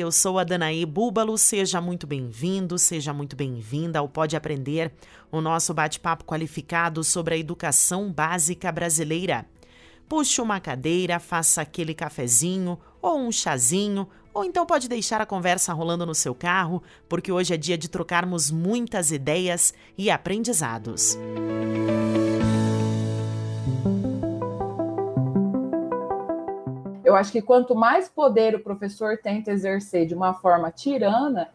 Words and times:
Eu 0.00 0.12
sou 0.12 0.38
a 0.38 0.44
Danaí 0.44 0.86
Búbalo, 0.86 1.36
seja 1.36 1.80
muito 1.80 2.06
bem-vindo, 2.06 2.78
seja 2.78 3.12
muito 3.12 3.34
bem-vinda 3.34 3.98
ao 3.98 4.08
Pode 4.08 4.36
Aprender, 4.36 4.92
o 5.30 5.40
nosso 5.40 5.74
bate-papo 5.74 6.24
qualificado 6.24 7.02
sobre 7.02 7.34
a 7.34 7.38
educação 7.38 8.12
básica 8.12 8.70
brasileira. 8.70 9.44
Puxe 10.08 10.40
uma 10.40 10.60
cadeira, 10.60 11.18
faça 11.18 11.62
aquele 11.62 11.94
cafezinho 11.94 12.78
ou 13.02 13.18
um 13.18 13.32
chazinho, 13.32 14.08
ou 14.32 14.44
então 14.44 14.64
pode 14.64 14.88
deixar 14.88 15.20
a 15.20 15.26
conversa 15.26 15.72
rolando 15.72 16.06
no 16.06 16.14
seu 16.14 16.34
carro, 16.34 16.80
porque 17.08 17.32
hoje 17.32 17.52
é 17.52 17.56
dia 17.56 17.76
de 17.76 17.88
trocarmos 17.88 18.52
muitas 18.52 19.10
ideias 19.10 19.74
e 19.96 20.10
aprendizados. 20.10 21.18
Eu 27.08 27.16
acho 27.16 27.32
que 27.32 27.40
quanto 27.40 27.74
mais 27.74 28.06
poder 28.06 28.54
o 28.54 28.60
professor 28.60 29.16
tenta 29.16 29.50
exercer 29.50 30.04
de 30.04 30.14
uma 30.14 30.34
forma 30.34 30.70
tirana, 30.70 31.48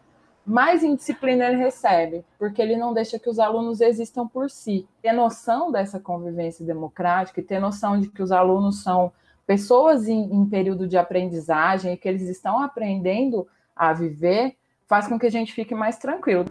mais 0.44 0.82
indisciplina 0.82 1.46
ele 1.46 1.58
recebe, 1.58 2.24
porque 2.36 2.60
ele 2.60 2.76
não 2.76 2.92
deixa 2.92 3.20
que 3.20 3.30
os 3.30 3.38
alunos 3.38 3.80
existam 3.80 4.26
por 4.26 4.50
si. 4.50 4.84
Ter 5.00 5.12
noção 5.12 5.70
dessa 5.70 6.00
convivência 6.00 6.66
democrática 6.66 7.38
e 7.40 7.44
ter 7.44 7.60
noção 7.60 8.00
de 8.00 8.08
que 8.08 8.20
os 8.20 8.32
alunos 8.32 8.82
são 8.82 9.12
pessoas 9.46 10.08
em, 10.08 10.24
em 10.24 10.44
período 10.44 10.88
de 10.88 10.98
aprendizagem 10.98 11.92
e 11.92 11.96
que 11.96 12.08
eles 12.08 12.28
estão 12.28 12.60
aprendendo 12.60 13.46
a 13.76 13.92
viver, 13.92 14.56
faz 14.88 15.06
com 15.06 15.16
que 15.16 15.26
a 15.26 15.30
gente 15.30 15.52
fique 15.52 15.72
mais 15.72 15.98
tranquilo. 15.98 16.46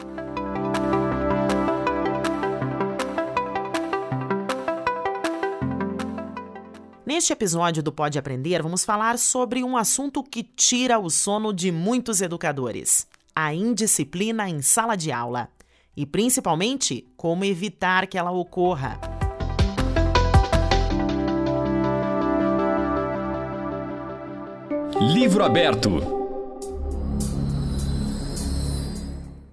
Neste 7.14 7.32
episódio 7.32 7.84
do 7.84 7.92
Pode 7.92 8.18
Aprender, 8.18 8.64
vamos 8.64 8.84
falar 8.84 9.20
sobre 9.20 9.64
um 9.64 9.78
assunto 9.78 10.24
que 10.24 10.42
tira 10.42 10.98
o 10.98 11.12
sono 11.12 11.54
de 11.54 11.72
muitos 11.72 12.22
educadores: 12.22 13.06
a 13.36 13.54
indisciplina 13.54 14.50
em 14.50 14.64
sala 14.64 14.96
de 14.96 15.12
aula. 15.12 15.48
E 15.96 16.08
principalmente, 16.08 17.08
como 17.16 17.46
evitar 17.46 18.08
que 18.08 18.18
ela 18.18 18.32
ocorra. 18.32 19.00
Livro 25.00 25.46
aberto. 25.46 26.23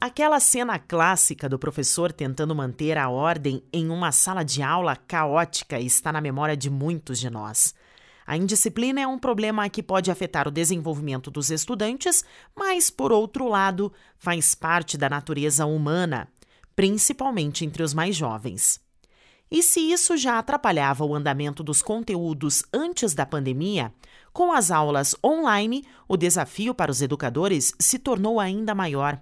Aquela 0.03 0.41
cena 0.41 0.79
clássica 0.79 1.47
do 1.47 1.59
professor 1.59 2.11
tentando 2.11 2.55
manter 2.55 2.97
a 2.97 3.11
ordem 3.11 3.63
em 3.71 3.91
uma 3.91 4.11
sala 4.13 4.43
de 4.43 4.63
aula 4.63 4.97
caótica 4.97 5.79
está 5.79 6.11
na 6.11 6.23
memória 6.23 6.57
de 6.57 6.71
muitos 6.71 7.19
de 7.19 7.29
nós. 7.29 7.75
A 8.27 8.35
indisciplina 8.35 9.03
é 9.03 9.07
um 9.07 9.19
problema 9.19 9.69
que 9.69 9.83
pode 9.83 10.11
afetar 10.11 10.49
o 10.49 10.51
desenvolvimento 10.51 11.31
dos 11.31 11.51
estudantes, 11.51 12.25
mas, 12.57 12.89
por 12.89 13.13
outro 13.13 13.47
lado, 13.47 13.93
faz 14.17 14.55
parte 14.55 14.97
da 14.97 15.11
natureza 15.11 15.67
humana, 15.67 16.29
principalmente 16.75 17.67
entre 17.67 17.83
os 17.83 17.93
mais 17.93 18.17
jovens. 18.17 18.81
E 19.51 19.63
se 19.63 19.81
isso 19.81 20.17
já 20.17 20.39
atrapalhava 20.39 21.05
o 21.05 21.15
andamento 21.15 21.63
dos 21.63 21.83
conteúdos 21.83 22.65
antes 22.73 23.13
da 23.13 23.27
pandemia, 23.27 23.93
com 24.33 24.51
as 24.51 24.71
aulas 24.71 25.15
online, 25.23 25.85
o 26.09 26.17
desafio 26.17 26.75
para 26.75 26.91
os 26.91 27.03
educadores 27.03 27.75
se 27.79 27.99
tornou 27.99 28.41
ainda 28.41 28.75
maior. 28.75 29.21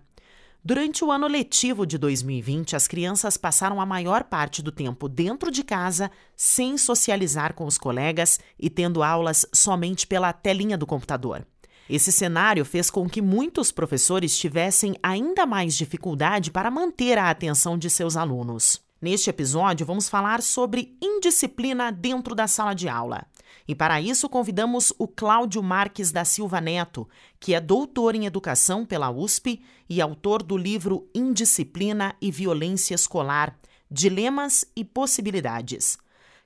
Durante 0.64 1.04
o 1.04 1.12
ano 1.12 1.28
letivo 1.28 1.86
de 1.86 1.96
2020, 1.96 2.74
as 2.74 2.88
crianças 2.88 3.36
passaram 3.36 3.80
a 3.80 3.86
maior 3.86 4.24
parte 4.24 4.60
do 4.60 4.72
tempo 4.72 5.08
dentro 5.08 5.50
de 5.50 5.62
casa, 5.62 6.10
sem 6.36 6.76
socializar 6.76 7.54
com 7.54 7.64
os 7.64 7.78
colegas 7.78 8.40
e 8.58 8.68
tendo 8.68 9.02
aulas 9.02 9.46
somente 9.52 10.06
pela 10.06 10.32
telinha 10.32 10.76
do 10.76 10.86
computador. 10.86 11.46
Esse 11.88 12.12
cenário 12.12 12.64
fez 12.64 12.90
com 12.90 13.08
que 13.08 13.22
muitos 13.22 13.72
professores 13.72 14.36
tivessem 14.36 14.96
ainda 15.02 15.46
mais 15.46 15.74
dificuldade 15.74 16.50
para 16.50 16.70
manter 16.70 17.16
a 17.16 17.30
atenção 17.30 17.78
de 17.78 17.88
seus 17.88 18.16
alunos. 18.16 18.80
Neste 19.00 19.30
episódio, 19.30 19.86
vamos 19.86 20.08
falar 20.08 20.42
sobre 20.42 20.98
indisciplina 21.00 21.90
dentro 21.90 22.34
da 22.34 22.48
sala 22.48 22.74
de 22.74 22.88
aula. 22.88 23.24
E 23.66 23.74
para 23.74 24.00
isso 24.00 24.28
convidamos 24.28 24.92
o 24.98 25.06
Cláudio 25.06 25.62
Marques 25.62 26.10
da 26.10 26.24
Silva 26.24 26.60
Neto, 26.60 27.08
que 27.38 27.54
é 27.54 27.60
doutor 27.60 28.14
em 28.14 28.26
educação 28.26 28.84
pela 28.84 29.10
USP 29.10 29.60
e 29.88 30.00
autor 30.00 30.42
do 30.42 30.56
livro 30.56 31.08
Indisciplina 31.14 32.14
e 32.20 32.30
Violência 32.30 32.94
Escolar: 32.94 33.58
Dilemas 33.90 34.64
e 34.74 34.84
Possibilidades. 34.84 35.98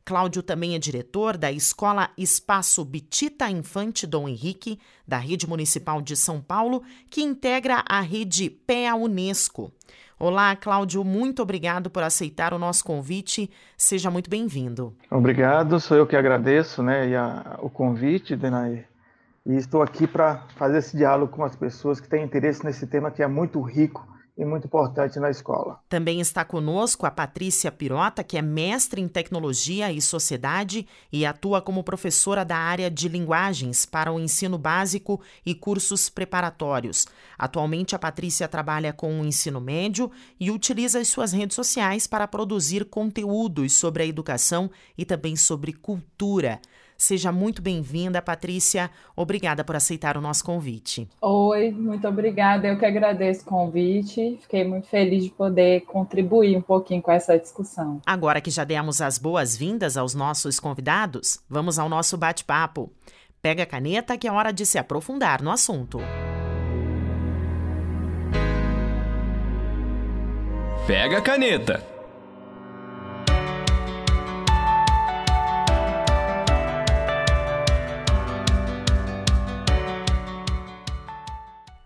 Cláudio 0.04 0.42
também 0.42 0.74
é 0.74 0.80
diretor 0.80 1.36
da 1.36 1.52
Escola 1.52 2.10
Espaço 2.18 2.84
Bitita 2.84 3.48
Infante 3.48 4.04
Dom 4.04 4.28
Henrique, 4.28 4.80
da 5.06 5.16
Rede 5.16 5.46
Municipal 5.46 6.02
de 6.02 6.16
São 6.16 6.40
Paulo, 6.40 6.82
que 7.08 7.22
integra 7.22 7.84
a 7.88 8.00
rede 8.00 8.50
PEA 8.50 8.96
Unesco. 8.96 9.72
Olá, 10.24 10.54
Cláudio, 10.54 11.02
muito 11.02 11.42
obrigado 11.42 11.90
por 11.90 12.00
aceitar 12.00 12.54
o 12.54 12.58
nosso 12.58 12.84
convite. 12.84 13.50
Seja 13.76 14.08
muito 14.08 14.30
bem-vindo. 14.30 14.94
Obrigado, 15.10 15.80
sou 15.80 15.96
eu 15.96 16.06
que 16.06 16.14
agradeço 16.14 16.80
né, 16.80 17.16
a, 17.16 17.58
o 17.60 17.68
convite, 17.68 18.36
Denaí. 18.36 18.84
E 19.44 19.56
estou 19.56 19.82
aqui 19.82 20.06
para 20.06 20.44
fazer 20.54 20.78
esse 20.78 20.96
diálogo 20.96 21.32
com 21.32 21.42
as 21.42 21.56
pessoas 21.56 22.00
que 22.00 22.08
têm 22.08 22.22
interesse 22.22 22.64
nesse 22.64 22.86
tema 22.86 23.10
que 23.10 23.20
é 23.20 23.26
muito 23.26 23.60
rico 23.60 24.06
e 24.36 24.44
muito 24.44 24.66
importante 24.66 25.20
na 25.20 25.30
escola. 25.30 25.78
Também 25.88 26.20
está 26.20 26.44
conosco 26.44 27.04
a 27.04 27.10
Patrícia 27.10 27.70
Pirota, 27.70 28.24
que 28.24 28.38
é 28.38 28.42
mestre 28.42 29.00
em 29.00 29.08
tecnologia 29.08 29.92
e 29.92 30.00
sociedade 30.00 30.86
e 31.12 31.26
atua 31.26 31.60
como 31.60 31.84
professora 31.84 32.44
da 32.44 32.56
área 32.56 32.90
de 32.90 33.08
linguagens 33.08 33.84
para 33.84 34.12
o 34.12 34.18
ensino 34.18 34.56
básico 34.56 35.20
e 35.44 35.54
cursos 35.54 36.08
preparatórios. 36.08 37.06
Atualmente, 37.38 37.94
a 37.94 37.98
Patrícia 37.98 38.48
trabalha 38.48 38.92
com 38.92 39.20
o 39.20 39.24
ensino 39.24 39.60
médio 39.60 40.10
e 40.40 40.50
utiliza 40.50 40.98
as 40.98 41.08
suas 41.08 41.32
redes 41.32 41.54
sociais 41.54 42.06
para 42.06 42.26
produzir 42.26 42.86
conteúdos 42.86 43.74
sobre 43.74 44.02
a 44.02 44.06
educação 44.06 44.70
e 44.96 45.04
também 45.04 45.36
sobre 45.36 45.72
cultura. 45.72 46.60
Seja 47.02 47.32
muito 47.32 47.60
bem-vinda, 47.60 48.22
Patrícia. 48.22 48.88
Obrigada 49.16 49.64
por 49.64 49.74
aceitar 49.74 50.16
o 50.16 50.20
nosso 50.20 50.44
convite. 50.44 51.08
Oi, 51.20 51.72
muito 51.72 52.06
obrigada. 52.06 52.68
Eu 52.68 52.78
que 52.78 52.86
agradeço 52.86 53.42
o 53.42 53.46
convite. 53.46 54.38
Fiquei 54.40 54.62
muito 54.62 54.86
feliz 54.86 55.24
de 55.24 55.30
poder 55.30 55.80
contribuir 55.80 56.56
um 56.56 56.62
pouquinho 56.62 57.02
com 57.02 57.10
essa 57.10 57.36
discussão. 57.36 58.00
Agora 58.06 58.40
que 58.40 58.52
já 58.52 58.62
demos 58.62 59.00
as 59.00 59.18
boas-vindas 59.18 59.96
aos 59.96 60.14
nossos 60.14 60.60
convidados, 60.60 61.40
vamos 61.50 61.76
ao 61.76 61.88
nosso 61.88 62.16
bate-papo. 62.16 62.88
Pega 63.42 63.64
a 63.64 63.66
caneta 63.66 64.16
que 64.16 64.28
é 64.28 64.32
hora 64.32 64.52
de 64.52 64.64
se 64.64 64.78
aprofundar 64.78 65.42
no 65.42 65.50
assunto. 65.50 65.98
Pega 70.86 71.18
a 71.18 71.20
caneta. 71.20 71.91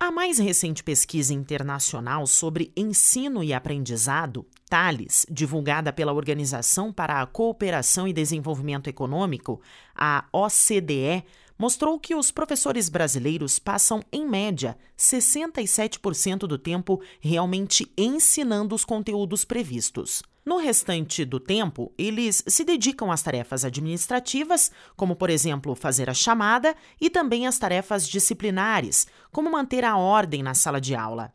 A 0.06 0.11
mais 0.12 0.39
recente 0.39 0.84
pesquisa 0.84 1.34
internacional 1.34 2.28
sobre 2.28 2.72
ensino 2.77 3.43
e 3.43 3.53
aprendizado, 3.53 4.47
TALES, 4.71 5.27
divulgada 5.28 5.93
pela 5.93 6.12
Organização 6.12 6.92
para 6.92 7.21
a 7.21 7.27
Cooperação 7.27 8.07
e 8.07 8.13
Desenvolvimento 8.13 8.86
Econômico, 8.86 9.60
a 9.97 10.25
OCDE, 10.33 11.25
mostrou 11.59 11.98
que 11.98 12.15
os 12.15 12.31
professores 12.31 12.89
brasileiros 12.89 13.59
passam, 13.59 14.01
em 14.13 14.25
média, 14.25 14.78
67% 14.97 16.47
do 16.47 16.57
tempo 16.57 17.03
realmente 17.21 17.91
ensinando 17.98 18.77
os 18.77 18.84
conteúdos 18.84 19.45
previstos. 19.45 20.22
No 20.47 20.59
restante 20.59 21.25
do 21.25 21.41
tempo, 21.41 21.93
eles 21.98 22.45
se 22.47 22.63
dedicam 22.63 23.10
às 23.10 23.21
tarefas 23.21 23.65
administrativas, 23.65 24.71
como, 24.95 25.16
por 25.16 25.28
exemplo, 25.28 25.75
fazer 25.75 26.09
a 26.09 26.15
chamada, 26.15 26.77
e 27.01 27.10
também 27.10 27.48
às 27.48 27.59
tarefas 27.59 28.07
disciplinares, 28.07 29.09
como 29.33 29.51
manter 29.51 29.84
a 29.84 29.97
ordem 29.97 30.45
na 30.45 30.54
sala 30.54 30.81
de 30.81 30.95
aula. 30.95 31.33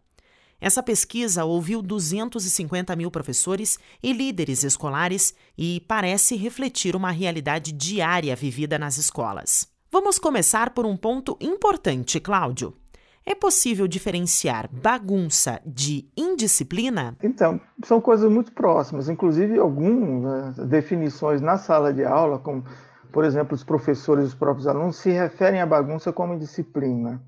Essa 0.62 0.82
pesquisa 0.82 1.44
ouviu 1.44 1.82
250 1.82 2.96
mil 2.96 3.12
professores 3.12 3.78
e 4.02 4.14
líderes 4.14 4.64
escolares 4.64 5.36
e 5.58 5.84
parece 5.90 6.38
refletir 6.38 6.96
uma 6.96 7.12
realidade 7.12 7.74
diária 7.74 8.34
vivida 8.34 8.80
nas 8.80 8.98
escolas. 8.98 9.68
Vamos 9.92 10.18
começar 10.18 10.70
por 10.70 10.86
um 10.86 10.96
ponto 10.96 11.38
importante, 11.42 12.18
Cláudio. 12.18 12.81
É 13.26 13.36
possível 13.36 13.88
diferenciar 13.88 14.68
bagunça 14.72 15.62
de 15.66 16.10
indisciplina? 16.18 17.16
Então, 17.22 17.62
são 17.84 18.02
coisas 18.02 18.32
muito 18.32 18.52
próximas. 18.52 19.10
Inclusive, 19.10 19.60
algumas 19.60 20.58
né, 20.58 20.66
definições 20.66 21.40
na 21.40 21.58
sala 21.58 21.94
de 21.94 22.04
aula, 22.04 22.40
como, 22.40 22.64
por 23.12 23.24
exemplo, 23.24 23.54
os 23.54 23.64
professores 23.64 24.26
e 24.26 24.28
os 24.30 24.36
próprios 24.36 24.68
alunos, 24.68 24.96
se 24.98 25.12
referem 25.12 25.62
à 25.62 25.66
bagunça 25.66 26.12
como 26.12 26.34
indisciplina. 26.34 27.22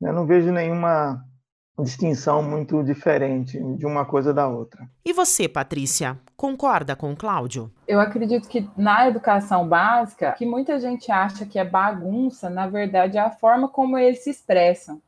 Eu 0.00 0.12
não 0.12 0.26
vejo 0.26 0.50
nenhuma 0.50 1.22
distinção 1.82 2.42
muito 2.42 2.82
diferente 2.82 3.58
de 3.76 3.86
uma 3.86 4.04
coisa 4.04 4.32
da 4.32 4.48
outra. 4.48 4.88
E 5.04 5.12
você, 5.12 5.48
Patrícia, 5.48 6.18
concorda 6.36 6.96
com 6.96 7.12
o 7.12 7.16
Cláudio? 7.16 7.70
Eu 7.86 8.00
acredito 8.00 8.48
que 8.48 8.68
na 8.76 9.08
educação 9.08 9.68
básica, 9.68 10.32
que 10.32 10.46
muita 10.46 10.78
gente 10.80 11.12
acha 11.12 11.44
que 11.44 11.58
é 11.58 11.64
bagunça, 11.64 12.48
na 12.48 12.66
verdade 12.66 13.18
é 13.18 13.20
a 13.20 13.30
forma 13.30 13.68
como 13.68 13.98
eles 13.98 14.24
se 14.24 14.30
expressam. 14.30 15.00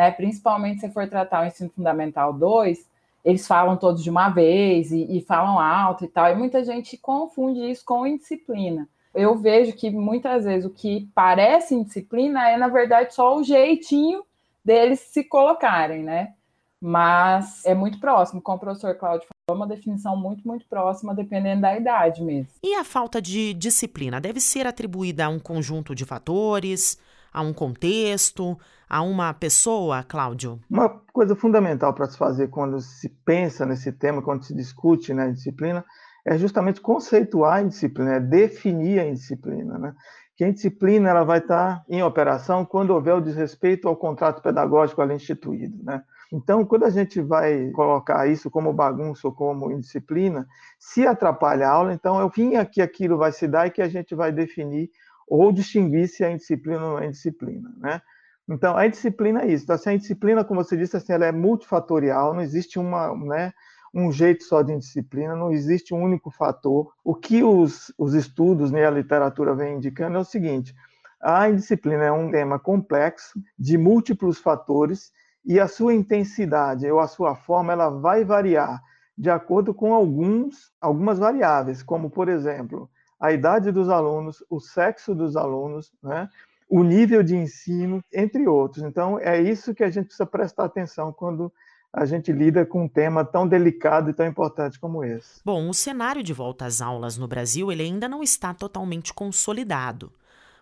Né? 0.00 0.10
Principalmente 0.10 0.80
se 0.80 0.88
for 0.88 1.06
tratar 1.06 1.42
o 1.42 1.46
ensino 1.46 1.68
fundamental 1.68 2.32
2, 2.32 2.88
eles 3.22 3.46
falam 3.46 3.76
todos 3.76 4.02
de 4.02 4.08
uma 4.08 4.30
vez 4.30 4.90
e, 4.90 5.18
e 5.18 5.20
falam 5.20 5.58
alto 5.58 6.06
e 6.06 6.08
tal, 6.08 6.30
e 6.30 6.34
muita 6.34 6.64
gente 6.64 6.96
confunde 6.96 7.70
isso 7.70 7.84
com 7.84 8.06
indisciplina. 8.06 8.88
Eu 9.14 9.36
vejo 9.36 9.74
que 9.74 9.90
muitas 9.90 10.46
vezes 10.46 10.64
o 10.64 10.70
que 10.70 11.06
parece 11.14 11.74
indisciplina 11.74 12.48
é, 12.48 12.56
na 12.56 12.68
verdade, 12.68 13.12
só 13.12 13.36
o 13.36 13.42
jeitinho 13.42 14.24
deles 14.64 15.00
se 15.00 15.22
colocarem, 15.22 16.02
né? 16.02 16.32
Mas 16.80 17.62
é 17.66 17.74
muito 17.74 18.00
próximo, 18.00 18.40
como 18.40 18.56
o 18.56 18.60
professor 18.60 18.94
Cláudio 18.94 19.28
falou, 19.28 19.60
é 19.60 19.64
uma 19.64 19.66
definição 19.66 20.16
muito, 20.16 20.48
muito 20.48 20.64
próxima, 20.64 21.14
dependendo 21.14 21.60
da 21.60 21.76
idade 21.76 22.22
mesmo. 22.22 22.54
E 22.62 22.74
a 22.74 22.84
falta 22.84 23.20
de 23.20 23.52
disciplina 23.52 24.18
deve 24.18 24.40
ser 24.40 24.66
atribuída 24.66 25.26
a 25.26 25.28
um 25.28 25.38
conjunto 25.38 25.94
de 25.94 26.06
fatores, 26.06 26.98
a 27.30 27.42
um 27.42 27.52
contexto, 27.52 28.58
a 28.90 29.00
uma 29.02 29.32
pessoa, 29.32 30.02
Cláudio? 30.02 30.60
Uma 30.68 30.88
coisa 31.12 31.36
fundamental 31.36 31.94
para 31.94 32.06
se 32.06 32.18
fazer 32.18 32.48
quando 32.48 32.80
se 32.80 33.08
pensa 33.24 33.64
nesse 33.64 33.92
tema, 33.92 34.20
quando 34.20 34.44
se 34.44 34.54
discute 34.54 35.14
né, 35.14 35.30
disciplina, 35.30 35.84
é 36.26 36.36
justamente 36.36 36.80
conceituar 36.80 37.58
a 37.58 37.62
indisciplina, 37.62 38.16
é 38.16 38.20
definir 38.20 38.98
a 38.98 39.06
indisciplina. 39.06 39.78
Né? 39.78 39.94
que 40.40 40.44
a 40.44 40.48
indisciplina 40.48 41.10
ela 41.10 41.22
vai 41.22 41.36
estar 41.36 41.84
em 41.86 42.02
operação 42.02 42.64
quando 42.64 42.94
houver 42.94 43.12
o 43.12 43.20
desrespeito 43.20 43.86
ao 43.86 43.94
contrato 43.94 44.40
pedagógico 44.40 45.02
ali 45.02 45.12
instituído, 45.12 45.84
né? 45.84 46.02
Então, 46.32 46.64
quando 46.64 46.86
a 46.86 46.88
gente 46.88 47.20
vai 47.20 47.68
colocar 47.72 48.26
isso 48.26 48.50
como 48.50 48.72
bagunça 48.72 49.28
ou 49.28 49.34
como 49.34 49.70
indisciplina, 49.70 50.48
se 50.78 51.06
atrapalha 51.06 51.68
a 51.68 51.70
aula, 51.70 51.92
então 51.92 52.18
é 52.18 52.24
o 52.24 52.30
fim 52.30 52.52
que 52.72 52.80
aquilo 52.80 53.18
vai 53.18 53.32
se 53.32 53.46
dar 53.46 53.66
e 53.66 53.70
que 53.70 53.82
a 53.82 53.88
gente 53.88 54.14
vai 54.14 54.32
definir 54.32 54.90
ou 55.28 55.52
distinguir 55.52 56.08
se 56.08 56.24
é 56.24 56.32
indisciplina 56.32 56.82
ou 56.86 56.92
não 56.92 56.98
é 57.00 57.08
indisciplina, 57.08 57.70
né? 57.76 58.00
Então, 58.50 58.76
a 58.76 58.84
indisciplina 58.84 59.42
é 59.42 59.52
isso. 59.52 59.62
Então, 59.62 59.76
assim, 59.76 59.90
a 59.90 59.94
indisciplina, 59.94 60.44
como 60.44 60.62
você 60.62 60.76
disse, 60.76 60.96
assim, 60.96 61.12
ela 61.12 61.24
é 61.24 61.30
multifatorial, 61.30 62.34
não 62.34 62.42
existe 62.42 62.80
uma, 62.80 63.14
né, 63.14 63.52
um 63.94 64.10
jeito 64.10 64.42
só 64.42 64.60
de 64.60 64.72
indisciplina, 64.72 65.36
não 65.36 65.52
existe 65.52 65.94
um 65.94 66.02
único 66.02 66.30
fator. 66.32 66.92
O 67.04 67.14
que 67.14 67.44
os, 67.44 67.92
os 67.96 68.12
estudos 68.12 68.72
né, 68.72 68.84
a 68.84 68.90
literatura 68.90 69.54
vem 69.54 69.76
indicando 69.76 70.16
é 70.16 70.20
o 70.20 70.24
seguinte: 70.24 70.74
a 71.22 71.48
indisciplina 71.48 72.04
é 72.04 72.12
um 72.12 72.28
tema 72.30 72.58
complexo, 72.58 73.40
de 73.56 73.78
múltiplos 73.78 74.38
fatores, 74.38 75.12
e 75.44 75.60
a 75.60 75.68
sua 75.68 75.94
intensidade 75.94 76.90
ou 76.90 76.98
a 76.98 77.06
sua 77.06 77.36
forma 77.36 77.72
ela 77.72 77.88
vai 77.88 78.24
variar 78.24 78.82
de 79.16 79.30
acordo 79.30 79.72
com 79.72 79.94
alguns, 79.94 80.72
algumas 80.80 81.18
variáveis, 81.18 81.82
como, 81.82 82.10
por 82.10 82.28
exemplo, 82.28 82.90
a 83.20 83.32
idade 83.32 83.70
dos 83.70 83.88
alunos, 83.90 84.42
o 84.48 84.58
sexo 84.58 85.14
dos 85.14 85.36
alunos, 85.36 85.92
né? 86.02 86.28
O 86.70 86.84
nível 86.84 87.20
de 87.24 87.36
ensino, 87.36 88.00
entre 88.12 88.46
outros. 88.46 88.84
Então, 88.84 89.18
é 89.18 89.42
isso 89.42 89.74
que 89.74 89.82
a 89.82 89.90
gente 89.90 90.06
precisa 90.06 90.24
prestar 90.24 90.64
atenção 90.64 91.12
quando 91.12 91.52
a 91.92 92.06
gente 92.06 92.30
lida 92.30 92.64
com 92.64 92.84
um 92.84 92.88
tema 92.88 93.24
tão 93.24 93.48
delicado 93.48 94.08
e 94.10 94.14
tão 94.14 94.24
importante 94.24 94.78
como 94.78 95.02
esse. 95.02 95.40
Bom, 95.44 95.68
o 95.68 95.74
cenário 95.74 96.22
de 96.22 96.32
volta 96.32 96.64
às 96.64 96.80
aulas 96.80 97.18
no 97.18 97.26
Brasil 97.26 97.72
ele 97.72 97.82
ainda 97.82 98.08
não 98.08 98.22
está 98.22 98.54
totalmente 98.54 99.12
consolidado. 99.12 100.12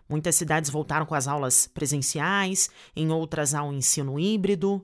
Muitas 0.09 0.33
cidades 0.33 0.71
voltaram 0.71 1.05
com 1.05 1.13
as 1.13 1.27
aulas 1.27 1.67
presenciais, 1.67 2.71
em 2.95 3.11
outras 3.11 3.53
ao 3.53 3.71
ensino 3.71 4.19
híbrido. 4.19 4.83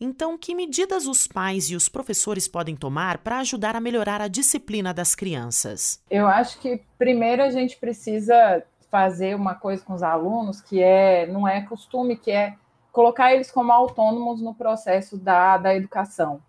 Então, 0.00 0.38
que 0.38 0.54
medidas 0.54 1.06
os 1.06 1.26
pais 1.26 1.64
e 1.64 1.74
os 1.74 1.88
professores 1.88 2.46
podem 2.46 2.76
tomar 2.76 3.18
para 3.18 3.40
ajudar 3.40 3.74
a 3.74 3.80
melhorar 3.80 4.20
a 4.20 4.28
disciplina 4.28 4.94
das 4.94 5.16
crianças? 5.16 6.00
Eu 6.08 6.28
acho 6.28 6.60
que 6.60 6.80
primeiro 6.96 7.42
a 7.42 7.50
gente 7.50 7.76
precisa 7.76 8.62
fazer 8.90 9.34
uma 9.34 9.54
coisa 9.54 9.84
com 9.84 9.94
os 9.94 10.02
alunos 10.02 10.60
que 10.60 10.82
é 10.82 11.26
não 11.26 11.46
é 11.46 11.60
costume, 11.62 12.16
que 12.16 12.30
é 12.30 12.54
colocar 12.92 13.32
eles 13.32 13.50
como 13.50 13.72
autônomos 13.72 14.42
no 14.42 14.54
processo 14.54 15.16
da, 15.16 15.56
da 15.56 15.74
educação. 15.74 16.40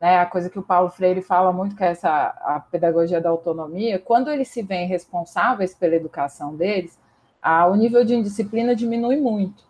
Né? 0.00 0.18
A 0.18 0.26
coisa 0.26 0.48
que 0.48 0.58
o 0.58 0.62
Paulo 0.62 0.90
Freire 0.90 1.20
fala 1.20 1.52
muito, 1.52 1.76
que 1.76 1.84
é 1.84 1.88
essa 1.88 2.08
a 2.40 2.60
pedagogia 2.60 3.20
da 3.20 3.28
autonomia, 3.28 3.98
quando 3.98 4.30
eles 4.30 4.48
se 4.48 4.62
veem 4.62 4.86
responsáveis 4.86 5.74
pela 5.74 5.96
educação 5.96 6.56
deles, 6.56 6.98
a, 7.42 7.66
o 7.66 7.74
nível 7.74 8.04
de 8.04 8.14
indisciplina 8.14 8.74
diminui 8.74 9.16
muito. 9.20 9.68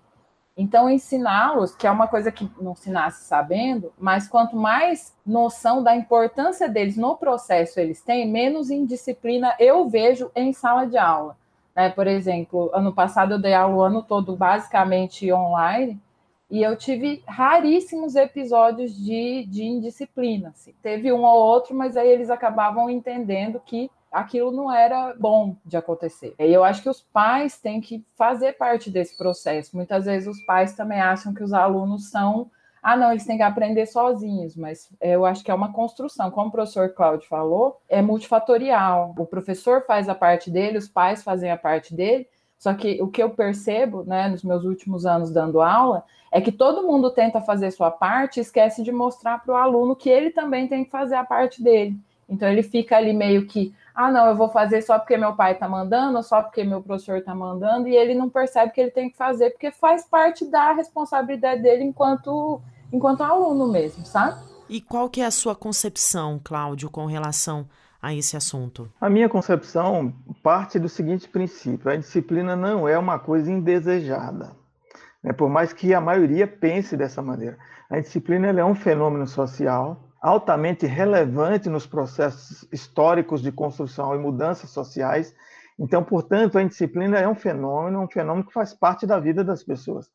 Então, 0.56 0.90
ensiná-los, 0.90 1.74
que 1.74 1.86
é 1.86 1.90
uma 1.90 2.06
coisa 2.06 2.30
que 2.30 2.50
não 2.60 2.74
se 2.74 2.90
nasce 2.90 3.24
sabendo, 3.24 3.92
mas 3.98 4.28
quanto 4.28 4.56
mais 4.56 5.16
noção 5.24 5.82
da 5.82 5.96
importância 5.96 6.68
deles 6.68 6.96
no 6.98 7.16
processo 7.16 7.80
eles 7.80 8.02
têm, 8.02 8.30
menos 8.30 8.70
indisciplina 8.70 9.54
eu 9.58 9.88
vejo 9.88 10.30
em 10.34 10.52
sala 10.52 10.86
de 10.86 10.98
aula. 10.98 11.36
Né? 11.74 11.90
Por 11.90 12.06
exemplo, 12.06 12.70
ano 12.72 12.92
passado 12.92 13.34
eu 13.34 13.38
dei 13.40 13.54
aula 13.54 13.76
o 13.76 13.82
ano 13.82 14.02
todo 14.02 14.36
basicamente 14.36 15.32
online, 15.32 16.00
e 16.50 16.62
eu 16.62 16.76
tive 16.76 17.22
raríssimos 17.26 18.16
episódios 18.16 18.92
de, 18.96 19.46
de 19.46 19.62
indisciplina. 19.62 20.48
Assim. 20.48 20.74
Teve 20.82 21.12
um 21.12 21.22
ou 21.22 21.38
outro, 21.38 21.76
mas 21.76 21.96
aí 21.96 22.08
eles 22.08 22.28
acabavam 22.28 22.90
entendendo 22.90 23.60
que 23.64 23.88
aquilo 24.10 24.50
não 24.50 24.72
era 24.72 25.14
bom 25.14 25.56
de 25.64 25.76
acontecer. 25.76 26.34
E 26.36 26.52
eu 26.52 26.64
acho 26.64 26.82
que 26.82 26.88
os 26.88 27.00
pais 27.00 27.56
têm 27.58 27.80
que 27.80 28.04
fazer 28.16 28.54
parte 28.54 28.90
desse 28.90 29.16
processo. 29.16 29.76
Muitas 29.76 30.06
vezes 30.06 30.26
os 30.26 30.44
pais 30.44 30.74
também 30.74 31.00
acham 31.00 31.32
que 31.32 31.44
os 31.44 31.52
alunos 31.52 32.10
são. 32.10 32.50
Ah, 32.82 32.96
não, 32.96 33.10
eles 33.10 33.26
têm 33.26 33.36
que 33.36 33.42
aprender 33.42 33.86
sozinhos, 33.86 34.56
mas 34.56 34.88
eu 35.00 35.26
acho 35.26 35.44
que 35.44 35.50
é 35.50 35.54
uma 35.54 35.72
construção. 35.72 36.30
Como 36.30 36.48
o 36.48 36.52
professor 36.52 36.88
Cláudio 36.90 37.28
falou, 37.28 37.80
é 37.88 38.00
multifatorial. 38.00 39.14
O 39.18 39.26
professor 39.26 39.84
faz 39.86 40.08
a 40.08 40.14
parte 40.14 40.50
dele, 40.50 40.78
os 40.78 40.88
pais 40.88 41.22
fazem 41.22 41.50
a 41.50 41.58
parte 41.58 41.94
dele, 41.94 42.26
só 42.58 42.74
que 42.74 43.00
o 43.02 43.08
que 43.08 43.22
eu 43.22 43.30
percebo, 43.30 44.04
né, 44.04 44.28
nos 44.28 44.42
meus 44.42 44.64
últimos 44.64 45.06
anos 45.06 45.30
dando 45.30 45.60
aula, 45.60 46.04
é 46.30 46.40
que 46.40 46.52
todo 46.52 46.86
mundo 46.86 47.10
tenta 47.10 47.40
fazer 47.40 47.70
sua 47.70 47.90
parte 47.90 48.38
e 48.38 48.40
esquece 48.40 48.82
de 48.82 48.92
mostrar 48.92 49.42
para 49.42 49.52
o 49.52 49.56
aluno 49.56 49.96
que 49.96 50.08
ele 50.08 50.30
também 50.30 50.68
tem 50.68 50.84
que 50.84 50.90
fazer 50.90 51.16
a 51.16 51.24
parte 51.24 51.62
dele. 51.62 51.96
Então 52.28 52.48
ele 52.48 52.62
fica 52.62 52.96
ali 52.96 53.12
meio 53.12 53.46
que, 53.46 53.74
ah, 54.06 54.10
não, 54.10 54.26
eu 54.26 54.36
vou 54.36 54.48
fazer 54.48 54.82
só 54.82 54.98
porque 54.98 55.16
meu 55.16 55.34
pai 55.34 55.52
está 55.52 55.68
mandando, 55.68 56.16
ou 56.16 56.22
só 56.22 56.42
porque 56.42 56.64
meu 56.64 56.82
professor 56.82 57.18
está 57.18 57.34
mandando, 57.34 57.88
e 57.88 57.94
ele 57.94 58.14
não 58.14 58.30
percebe 58.30 58.72
que 58.72 58.80
ele 58.80 58.90
tem 58.90 59.10
que 59.10 59.16
fazer, 59.16 59.50
porque 59.50 59.70
faz 59.70 60.04
parte 60.04 60.44
da 60.44 60.72
responsabilidade 60.72 61.62
dele 61.62 61.84
enquanto, 61.84 62.60
enquanto 62.92 63.22
aluno 63.22 63.70
mesmo, 63.70 64.06
sabe? 64.06 64.40
E 64.68 64.80
qual 64.80 65.10
que 65.10 65.20
é 65.20 65.26
a 65.26 65.30
sua 65.30 65.54
concepção, 65.54 66.40
Cláudio, 66.42 66.88
com 66.88 67.04
relação 67.04 67.68
a 68.00 68.14
esse 68.14 68.36
assunto? 68.36 68.90
A 69.00 69.10
minha 69.10 69.28
concepção 69.28 70.14
parte 70.42 70.78
do 70.78 70.88
seguinte 70.88 71.28
princípio: 71.28 71.90
a 71.90 71.96
disciplina 71.96 72.56
não 72.56 72.88
é 72.88 72.96
uma 72.96 73.18
coisa 73.18 73.50
indesejada. 73.50 74.52
Né? 75.22 75.32
Por 75.32 75.48
mais 75.50 75.72
que 75.72 75.92
a 75.92 76.00
maioria 76.00 76.46
pense 76.46 76.96
dessa 76.96 77.20
maneira. 77.20 77.58
A 77.90 77.98
disciplina 77.98 78.48
é 78.48 78.64
um 78.64 78.74
fenômeno 78.74 79.26
social 79.26 80.09
altamente 80.20 80.86
relevante 80.86 81.68
nos 81.68 81.86
processos 81.86 82.68
históricos 82.70 83.40
de 83.40 83.50
construção 83.50 84.14
e 84.14 84.18
mudanças 84.18 84.70
sociais. 84.70 85.34
Então, 85.78 86.04
portanto, 86.04 86.58
a 86.58 86.62
disciplina 86.62 87.18
é 87.18 87.26
um 87.26 87.34
fenômeno, 87.34 88.02
um 88.02 88.08
fenômeno 88.08 88.46
que 88.46 88.52
faz 88.52 88.74
parte 88.74 89.06
da 89.06 89.18
vida 89.18 89.42
das 89.42 89.64
pessoas. 89.64 90.10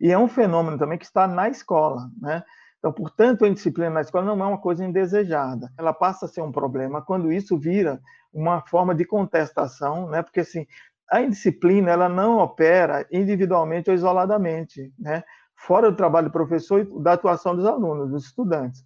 E 0.00 0.10
é 0.10 0.18
um 0.18 0.28
fenômeno 0.28 0.78
também 0.78 0.98
que 0.98 1.04
está 1.04 1.28
na 1.28 1.48
escola, 1.48 2.08
né? 2.20 2.42
Então, 2.78 2.90
portanto, 2.90 3.44
a 3.44 3.48
indisciplina 3.48 3.90
na 3.90 4.00
escola 4.00 4.24
não 4.24 4.42
é 4.42 4.48
uma 4.48 4.58
coisa 4.58 4.82
indesejada. 4.82 5.70
Ela 5.78 5.92
passa 5.92 6.24
a 6.24 6.28
ser 6.28 6.40
um 6.40 6.50
problema 6.50 7.02
quando 7.02 7.30
isso 7.30 7.58
vira 7.58 8.00
uma 8.32 8.62
forma 8.62 8.94
de 8.94 9.04
contestação, 9.04 10.08
né? 10.08 10.22
Porque 10.22 10.40
assim, 10.40 10.66
a 11.10 11.20
indisciplina 11.20 11.90
ela 11.90 12.08
não 12.08 12.38
opera 12.38 13.06
individualmente 13.12 13.90
ou 13.90 13.94
isoladamente, 13.94 14.90
né? 14.98 15.22
Fora 15.54 15.90
do 15.90 15.96
trabalho 15.96 16.28
do 16.28 16.32
professor 16.32 16.80
e 16.80 17.02
da 17.02 17.12
atuação 17.12 17.54
dos 17.54 17.66
alunos, 17.66 18.10
dos 18.10 18.24
estudantes. 18.24 18.82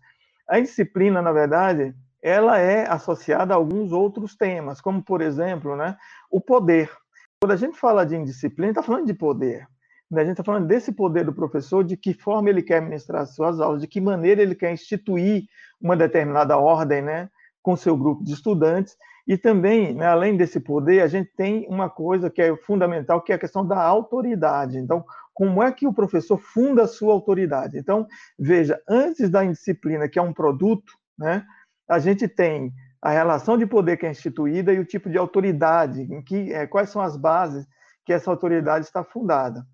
A 0.48 0.58
indisciplina, 0.58 1.22
na 1.22 1.32
verdade, 1.32 1.94
ela 2.22 2.58
é 2.58 2.88
associada 2.90 3.54
a 3.54 3.56
alguns 3.56 3.92
outros 3.92 4.36
temas, 4.36 4.80
como 4.80 5.02
por 5.02 5.20
exemplo, 5.20 5.76
né, 5.76 5.96
o 6.30 6.40
poder. 6.40 6.90
Quando 7.40 7.52
a 7.52 7.56
gente 7.56 7.78
fala 7.78 8.06
de 8.06 8.16
indisciplina, 8.16 8.70
está 8.70 8.82
falando 8.82 9.06
de 9.06 9.14
poder. 9.14 9.66
Né? 10.10 10.22
A 10.22 10.24
gente 10.24 10.32
está 10.32 10.44
falando 10.44 10.66
desse 10.66 10.92
poder 10.92 11.24
do 11.24 11.32
professor, 11.32 11.84
de 11.84 11.96
que 11.96 12.14
forma 12.14 12.48
ele 12.48 12.62
quer 12.62 12.80
ministrar 12.80 13.26
suas 13.26 13.60
aulas, 13.60 13.80
de 13.80 13.86
que 13.86 14.00
maneira 14.00 14.40
ele 14.40 14.54
quer 14.54 14.72
instituir 14.72 15.44
uma 15.80 15.96
determinada 15.96 16.56
ordem, 16.56 17.02
né? 17.02 17.28
com 17.62 17.76
seu 17.76 17.96
grupo 17.96 18.22
de 18.22 18.32
estudantes. 18.32 18.96
E 19.26 19.38
também, 19.38 19.94
né, 19.94 20.06
além 20.06 20.36
desse 20.36 20.60
poder, 20.60 21.00
a 21.00 21.06
gente 21.06 21.30
tem 21.34 21.66
uma 21.68 21.88
coisa 21.88 22.28
que 22.28 22.42
é 22.42 22.54
fundamental, 22.58 23.22
que 23.22 23.32
é 23.32 23.34
a 23.34 23.38
questão 23.38 23.66
da 23.66 23.82
autoridade. 23.82 24.76
Então, 24.76 25.02
como 25.34 25.62
é 25.62 25.70
que 25.72 25.86
o 25.86 25.92
professor 25.92 26.38
funda 26.38 26.84
a 26.84 26.88
sua 26.88 27.12
autoridade? 27.12 27.76
Então, 27.76 28.06
veja, 28.38 28.80
antes 28.88 29.28
da 29.28 29.44
indisciplina, 29.44 30.08
que 30.08 30.18
é 30.18 30.22
um 30.22 30.32
produto, 30.32 30.92
né, 31.18 31.44
a 31.88 31.98
gente 31.98 32.28
tem 32.28 32.72
a 33.02 33.10
relação 33.10 33.58
de 33.58 33.66
poder 33.66 33.98
que 33.98 34.06
é 34.06 34.10
instituída 34.10 34.72
e 34.72 34.78
o 34.78 34.84
tipo 34.84 35.10
de 35.10 35.18
autoridade, 35.18 36.02
em 36.02 36.22
que, 36.22 36.52
é, 36.52 36.66
quais 36.66 36.88
são 36.88 37.02
as 37.02 37.16
bases 37.16 37.66
que 38.04 38.12
essa 38.12 38.30
autoridade 38.30 38.86
está 38.86 39.02
fundada. 39.02 39.66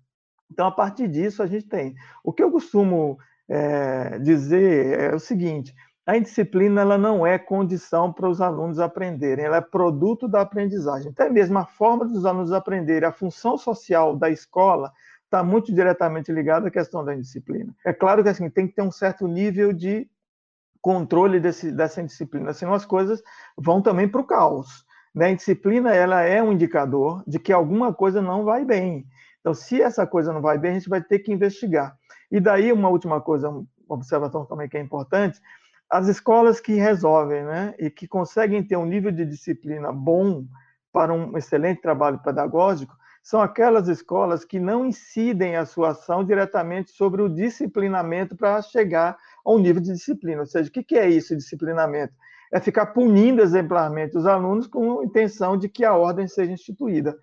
Então, 0.51 0.67
a 0.67 0.71
partir 0.71 1.07
disso, 1.07 1.41
a 1.41 1.47
gente 1.47 1.67
tem. 1.67 1.95
O 2.23 2.33
que 2.33 2.43
eu 2.43 2.51
costumo 2.51 3.17
é, 3.47 4.19
dizer 4.19 4.99
é 4.99 5.15
o 5.15 5.19
seguinte: 5.19 5.73
a 6.05 6.17
indisciplina 6.17 6.81
ela 6.81 6.97
não 6.97 7.25
é 7.25 7.37
condição 7.37 8.11
para 8.11 8.27
os 8.27 8.41
alunos 8.41 8.79
aprenderem, 8.79 9.45
ela 9.45 9.57
é 9.57 9.61
produto 9.61 10.27
da 10.27 10.41
aprendizagem. 10.41 11.11
Até 11.11 11.29
mesmo 11.29 11.57
a 11.57 11.65
forma 11.65 12.05
dos 12.05 12.25
alunos 12.25 12.51
aprenderem, 12.51 13.07
a 13.07 13.13
função 13.13 13.57
social 13.57 14.17
da 14.17 14.29
escola 14.29 14.91
está 15.31 15.41
muito 15.41 15.73
diretamente 15.73 16.29
ligada 16.29 16.67
à 16.67 16.71
questão 16.71 17.05
da 17.05 17.15
indisciplina. 17.15 17.73
É 17.85 17.93
claro 17.93 18.21
que 18.21 18.27
assim 18.27 18.49
tem 18.49 18.67
que 18.67 18.75
ter 18.75 18.81
um 18.81 18.91
certo 18.91 19.25
nível 19.29 19.71
de 19.71 20.05
controle 20.81 21.39
desse, 21.39 21.71
dessa 21.71 22.01
indisciplina, 22.01 22.51
senão 22.51 22.73
as 22.73 22.83
coisas 22.83 23.23
vão 23.57 23.81
também 23.81 24.09
para 24.09 24.19
o 24.19 24.25
caos. 24.25 24.85
Né? 25.15 25.27
A 25.27 25.31
indisciplina 25.31 25.95
ela 25.95 26.21
é 26.21 26.43
um 26.43 26.51
indicador 26.51 27.23
de 27.25 27.39
que 27.39 27.53
alguma 27.53 27.93
coisa 27.93 28.21
não 28.21 28.43
vai 28.43 28.65
bem. 28.65 29.05
Então, 29.39 29.53
se 29.53 29.81
essa 29.81 30.05
coisa 30.05 30.33
não 30.33 30.41
vai 30.41 30.57
bem, 30.57 30.71
a 30.71 30.73
gente 30.73 30.89
vai 30.89 31.01
ter 31.01 31.19
que 31.19 31.31
investigar. 31.31 31.95
E 32.29 32.39
daí, 32.39 32.71
uma 32.73 32.89
última 32.89 33.21
coisa, 33.21 33.49
uma 33.49 33.65
observação 33.87 34.45
também 34.45 34.67
que 34.67 34.77
é 34.77 34.81
importante, 34.81 35.39
as 35.89 36.07
escolas 36.07 36.59
que 36.59 36.73
resolvem 36.73 37.43
né, 37.43 37.73
e 37.79 37.89
que 37.89 38.07
conseguem 38.07 38.63
ter 38.63 38.75
um 38.75 38.85
nível 38.85 39.11
de 39.11 39.25
disciplina 39.25 39.93
bom 39.93 40.45
para 40.91 41.13
um 41.13 41.37
excelente 41.37 41.81
trabalho 41.81 42.19
pedagógico, 42.19 42.95
são 43.21 43.41
aquelas 43.41 43.87
escolas 43.87 44.43
que 44.43 44.59
não 44.59 44.85
incidem 44.85 45.55
a 45.55 45.65
sua 45.65 45.89
ação 45.89 46.23
diretamente 46.23 46.91
sobre 46.91 47.21
o 47.21 47.29
disciplinamento 47.29 48.35
para 48.35 48.61
chegar 48.61 49.17
a 49.45 49.51
um 49.51 49.59
nível 49.59 49.81
de 49.81 49.93
disciplina. 49.93 50.41
Ou 50.41 50.47
seja, 50.47 50.69
o 50.69 50.71
que 50.71 50.97
é 50.97 51.09
isso, 51.09 51.35
disciplinamento? 51.35 52.13
É 52.51 52.59
ficar 52.59 52.87
punindo 52.87 53.41
exemplarmente 53.41 54.17
os 54.17 54.25
alunos 54.25 54.67
com 54.67 54.99
a 54.99 55.05
intenção 55.05 55.57
de 55.57 55.69
que 55.69 55.85
a 55.85 55.95
ordem 55.95 56.27
seja 56.27 56.51
instituída 56.51 57.17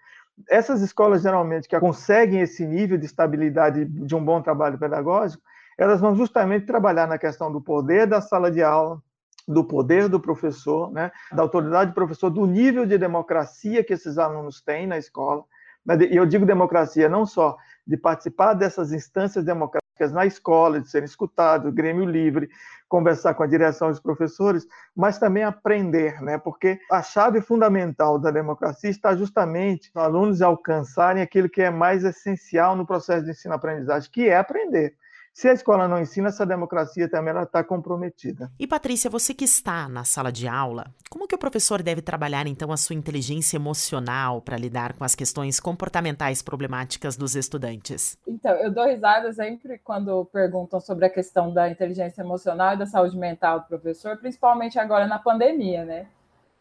essas 0.49 0.83
escolas, 0.83 1.23
geralmente, 1.23 1.69
que 1.69 1.79
conseguem 1.81 2.41
esse 2.41 2.65
nível 2.65 2.99
de 2.99 3.07
estabilidade 3.07 3.85
de 3.85 4.15
um 4.15 4.25
bom 4.25 4.41
trabalho 4.41 4.79
pedagógico, 4.79 5.43
elas 5.77 6.01
vão 6.01 6.15
justamente 6.15 6.67
trabalhar 6.67 7.07
na 7.07 7.19
questão 7.19 7.51
do 7.51 7.61
poder 7.61 8.07
da 8.07 8.21
sala 8.21 8.51
de 8.51 8.63
aula, 8.63 9.01
do 9.47 9.65
poder 9.65 10.09
do 10.09 10.21
professor, 10.21 10.93
né, 10.93 11.11
da 11.33 11.43
autoridade 11.43 11.91
do 11.91 11.95
professor, 11.95 12.31
do 12.31 12.47
nível 12.47 12.85
de 12.85 12.99
democracia 12.99 13.83
que 13.83 13.95
esses 13.95 14.19
alunos 14.19 14.61
têm 14.61 14.87
na 14.87 14.99
escola. 14.99 15.45
E 15.89 16.17
eu 16.17 16.27
digo 16.27 16.45
democracia 16.45 17.09
não 17.09 17.25
só 17.25 17.57
de 17.87 17.97
participar 17.97 18.53
dessas 18.53 18.93
instâncias 18.93 19.45
democráticas 19.45 20.13
na 20.13 20.27
escola, 20.27 20.81
de 20.81 20.89
serem 20.89 21.07
escutados, 21.07 21.73
Grêmio 21.73 22.05
Livre, 22.05 22.49
conversar 22.89 23.35
com 23.35 23.43
a 23.43 23.47
direção 23.47 23.89
dos 23.89 23.99
professores, 23.99 24.67
mas 24.95 25.19
também 25.19 25.43
aprender, 25.43 26.21
né? 26.23 26.39
Porque 26.39 26.79
a 26.91 27.03
chave 27.03 27.41
fundamental 27.41 28.19
da 28.19 28.31
democracia 28.31 28.91
está 28.91 29.17
justamente 29.17 29.91
os 29.91 29.97
alunos 29.97 30.43
alcançarem 30.43 31.23
aquilo 31.23 31.49
que 31.49 31.63
é 31.63 31.71
mais 31.71 32.05
essencial 32.05 32.77
no 32.77 32.87
processo 32.87 33.25
de 33.25 33.31
ensino-aprendizagem, 33.31 34.11
que 34.11 34.29
é 34.29 34.37
aprender. 34.37 34.95
Se 35.39 35.49
a 35.49 35.53
escola 35.53 35.87
não 35.87 36.01
ensina, 36.01 36.31
essa 36.31 36.45
democracia 36.45 37.09
também 37.09 37.33
está 37.41 37.63
comprometida. 37.63 38.51
E 38.59 38.67
Patrícia, 38.67 39.09
você 39.09 39.33
que 39.33 39.45
está 39.45 39.89
na 39.89 40.03
sala 40.03 40.33
de 40.33 40.49
aula, 40.49 40.87
como 41.09 41.29
que 41.29 41.35
o 41.37 41.39
professor 41.39 41.81
deve 41.81 42.03
trabalhar 42.03 42.49
então 42.49 42.73
a 42.73 42.77
sua 42.77 42.97
inteligência 42.97 43.57
emocional 43.57 44.43
para 44.43 44.57
lidar 44.57 44.95
com 44.95 45.05
as 45.05 45.15
questões 45.15 45.61
comportamentais 45.61 46.43
problemáticas 46.43 47.17
dos 47.17 47.37
estudantes? 47.37 48.19
Então, 48.27 48.51
eu 48.57 48.73
dou 48.73 48.85
risada 48.85 49.33
sempre 49.33 49.79
quando 49.79 50.25
perguntam 50.25 50.81
sobre 50.81 51.07
a 51.07 51.09
questão 51.09 51.55
da 51.55 51.71
inteligência 51.71 52.21
emocional 52.21 52.75
e 52.75 52.79
da 52.79 52.87
saúde 52.87 53.17
mental 53.17 53.61
do 53.61 53.67
professor, 53.67 54.17
principalmente 54.17 54.77
agora 54.77 55.07
na 55.07 55.21
pandemia, 55.21 55.85
né? 55.85 56.07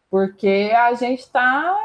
Porque 0.08 0.70
a 0.72 0.94
gente 0.94 1.22
está 1.22 1.76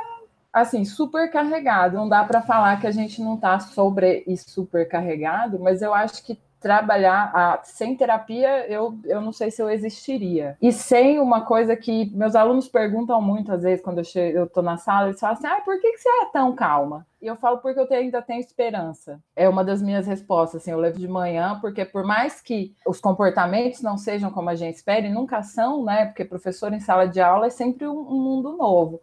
assim, 0.53 0.85
super 0.85 1.31
carregado. 1.31 1.97
Não 1.97 2.07
dá 2.07 2.23
para 2.23 2.43
falar 2.43 2.79
que 2.79 2.85
a 2.85 2.91
gente 2.91 3.19
não 3.19 3.33
está 3.33 3.59
sobre 3.59 4.23
e 4.27 4.37
super 4.37 4.87
carregado, 4.87 5.59
mas 5.59 5.81
eu 5.81 5.91
acho 5.91 6.23
que 6.23 6.37
trabalhar 6.63 7.29
a, 7.35 7.59
sem 7.61 7.93
terapia, 7.93 8.65
eu, 8.71 8.97
eu 9.03 9.19
não 9.19 9.33
sei 9.33 9.51
se 9.51 9.61
eu 9.61 9.69
existiria. 9.69 10.57
E 10.61 10.71
sem 10.71 11.19
uma 11.19 11.41
coisa 11.41 11.75
que 11.75 12.09
meus 12.15 12.35
alunos 12.35 12.69
perguntam 12.69 13.21
muito, 13.21 13.51
às 13.51 13.63
vezes, 13.63 13.83
quando 13.83 13.97
eu, 13.97 14.03
chego, 14.05 14.37
eu 14.37 14.47
tô 14.47 14.61
na 14.61 14.77
sala, 14.77 15.09
eles 15.09 15.19
falam 15.19 15.35
assim: 15.35 15.45
ah, 15.45 15.59
por 15.59 15.79
que, 15.81 15.91
que 15.91 15.97
você 15.97 16.09
é 16.09 16.25
tão 16.31 16.55
calma? 16.55 17.05
E 17.21 17.27
eu 17.27 17.35
falo 17.35 17.57
porque 17.57 17.79
eu 17.79 17.85
tenho, 17.85 18.03
ainda 18.03 18.21
tenho 18.21 18.39
esperança. 18.39 19.21
É 19.35 19.47
uma 19.47 19.61
das 19.63 19.81
minhas 19.81 20.07
respostas. 20.07 20.61
Assim, 20.61 20.71
eu 20.71 20.79
levo 20.79 20.97
de 20.97 21.07
manhã, 21.07 21.59
porque 21.59 21.83
por 21.83 22.05
mais 22.05 22.39
que 22.39 22.73
os 22.87 23.01
comportamentos 23.01 23.81
não 23.81 23.97
sejam 23.97 24.31
como 24.31 24.49
a 24.49 24.55
gente 24.55 24.75
espera, 24.75 25.05
e 25.05 25.11
nunca 25.11 25.43
são, 25.43 25.83
né? 25.83 26.05
Porque 26.05 26.23
professor 26.23 26.71
em 26.71 26.79
sala 26.79 27.05
de 27.05 27.19
aula 27.19 27.47
é 27.47 27.49
sempre 27.49 27.85
um, 27.85 27.99
um 27.99 28.21
mundo 28.21 28.55
novo. 28.55 29.01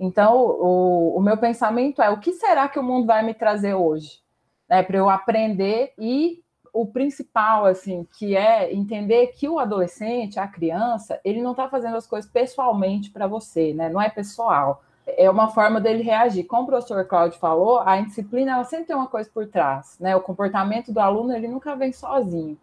Então, 0.00 0.34
o, 0.34 1.18
o 1.18 1.20
meu 1.20 1.36
pensamento 1.36 2.00
é: 2.00 2.08
o 2.08 2.18
que 2.18 2.32
será 2.32 2.68
que 2.68 2.78
o 2.78 2.82
mundo 2.82 3.06
vai 3.06 3.22
me 3.22 3.34
trazer 3.34 3.74
hoje? 3.74 4.22
Né, 4.66 4.82
para 4.82 4.96
eu 4.96 5.10
aprender 5.10 5.92
e 5.98 6.42
o 6.72 6.86
principal, 6.86 7.66
assim, 7.66 8.06
que 8.18 8.34
é 8.34 8.72
entender 8.72 9.28
que 9.28 9.48
o 9.48 9.58
adolescente, 9.58 10.40
a 10.40 10.48
criança, 10.48 11.20
ele 11.24 11.42
não 11.42 11.50
está 11.50 11.68
fazendo 11.68 11.96
as 11.96 12.06
coisas 12.06 12.30
pessoalmente 12.30 13.10
para 13.10 13.26
você, 13.26 13.74
né? 13.74 13.90
Não 13.90 14.00
é 14.00 14.08
pessoal. 14.08 14.82
É 15.06 15.28
uma 15.28 15.48
forma 15.48 15.80
dele 15.80 16.02
reagir. 16.02 16.44
Como 16.44 16.62
o 16.62 16.66
professor 16.66 17.04
Cláudio 17.04 17.38
falou, 17.38 17.80
a 17.80 18.00
disciplina 18.00 18.52
ela 18.52 18.64
sempre 18.64 18.86
tem 18.86 18.96
uma 18.96 19.08
coisa 19.08 19.28
por 19.32 19.46
trás, 19.46 19.98
né? 20.00 20.16
O 20.16 20.20
comportamento 20.20 20.92
do 20.92 21.00
aluno 21.00 21.34
ele 21.34 21.48
nunca 21.48 21.76
vem 21.76 21.92
sozinho. 21.92 22.56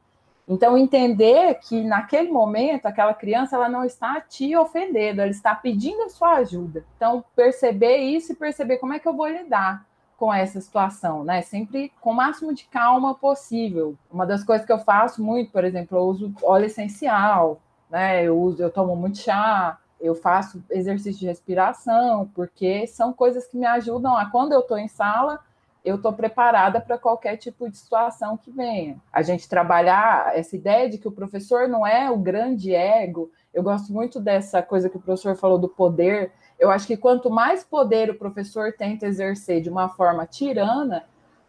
Então 0.48 0.75
entender 0.75 1.60
que 1.60 1.84
naquele 1.84 2.32
momento 2.32 2.88
aquela 2.88 3.13
criança 3.13 3.56
ela 3.56 3.70
não 3.70 3.86
está 3.86 4.20
te 4.20 4.56
ofendendo, 4.56 5.22
ela 5.22 5.30
está 5.30 5.54
pedindo 5.54 6.01
a 6.01 6.10
sua 6.10 6.38
ajuda. 6.38 6.84
Então 6.98 7.24
perceber 7.36 7.98
isso 7.98 8.32
e 8.32 8.36
perceber 8.36 8.78
como 8.78 8.94
é 8.94 9.00
que 9.00 9.08
eu 9.08 9.13
vou 9.13 9.28
lidar 9.28 9.86
com 10.20 10.34
essa 10.34 10.60
situação, 10.60 11.24
né? 11.24 11.42
Sempre 11.42 11.94
com 12.02 12.12
o 12.12 12.16
máximo 12.16 12.54
de 12.54 12.66
calma 12.66 13.16
possível. 13.16 13.96
Uma 14.12 14.26
das 14.26 14.44
coisas 14.44 14.68
que 14.68 14.74
eu 14.74 14.80
faço 14.80 15.24
muito, 15.24 15.52
por 15.52 15.64
exemplo, 15.64 15.98
eu 15.98 16.04
uso 16.04 16.34
óleo 16.44 16.66
essencial, 16.66 17.62
né? 17.90 18.24
Eu 18.26 18.38
uso, 18.38 18.62
eu 18.62 18.70
tomo 18.70 18.96
muito 18.98 19.18
chá, 19.18 19.78
eu 20.00 20.14
faço 20.14 20.62
exercício 20.70 21.22
de 21.22 21.26
respiração, 21.26 22.30
porque 22.36 22.86
são 22.86 23.14
coisas 23.14 23.48
que 23.48 23.58
me 23.58 23.66
ajudam 23.66 24.16
a 24.16 24.30
quando 24.30 24.52
eu 24.52 24.60
estou 24.60 24.78
em 24.78 24.90
sala, 24.90 25.40
eu 25.84 25.96
estou 25.96 26.14
preparada 26.14 26.82
para 26.82 26.98
qualquer 26.98 27.38
tipo 27.38 27.70
de 27.70 27.78
situação 27.78 28.38
que 28.38 28.52
venha. 28.52 28.98
A 29.12 29.22
gente 29.22 29.48
trabalhar 29.48 30.38
essa 30.38 30.56
ideia 30.56 30.90
de 30.90 30.98
que 30.98 31.08
o 31.08 31.12
professor 31.12 31.68
não 31.68 31.86
é 31.86 32.10
o 32.12 32.18
grande 32.18 32.74
ego. 32.74 33.32
Eu 33.54 33.64
gosto 33.64 33.92
muito 33.92 34.20
dessa 34.20 34.62
coisa 34.62 34.90
que 34.90 34.98
o 34.98 35.02
professor 35.02 35.36
falou 35.36 35.58
do 35.58 35.70
poder 35.70 36.32
eu 36.60 36.70
acho 36.70 36.86
que 36.86 36.98
quanto 36.98 37.30
mais 37.30 37.64
poder 37.64 38.10
o 38.10 38.18
professor 38.18 38.74
tenta 38.74 39.08
exercer 39.08 39.62
de 39.62 39.70
uma 39.70 39.88
forma 39.88 40.28
tirana, 40.28 41.06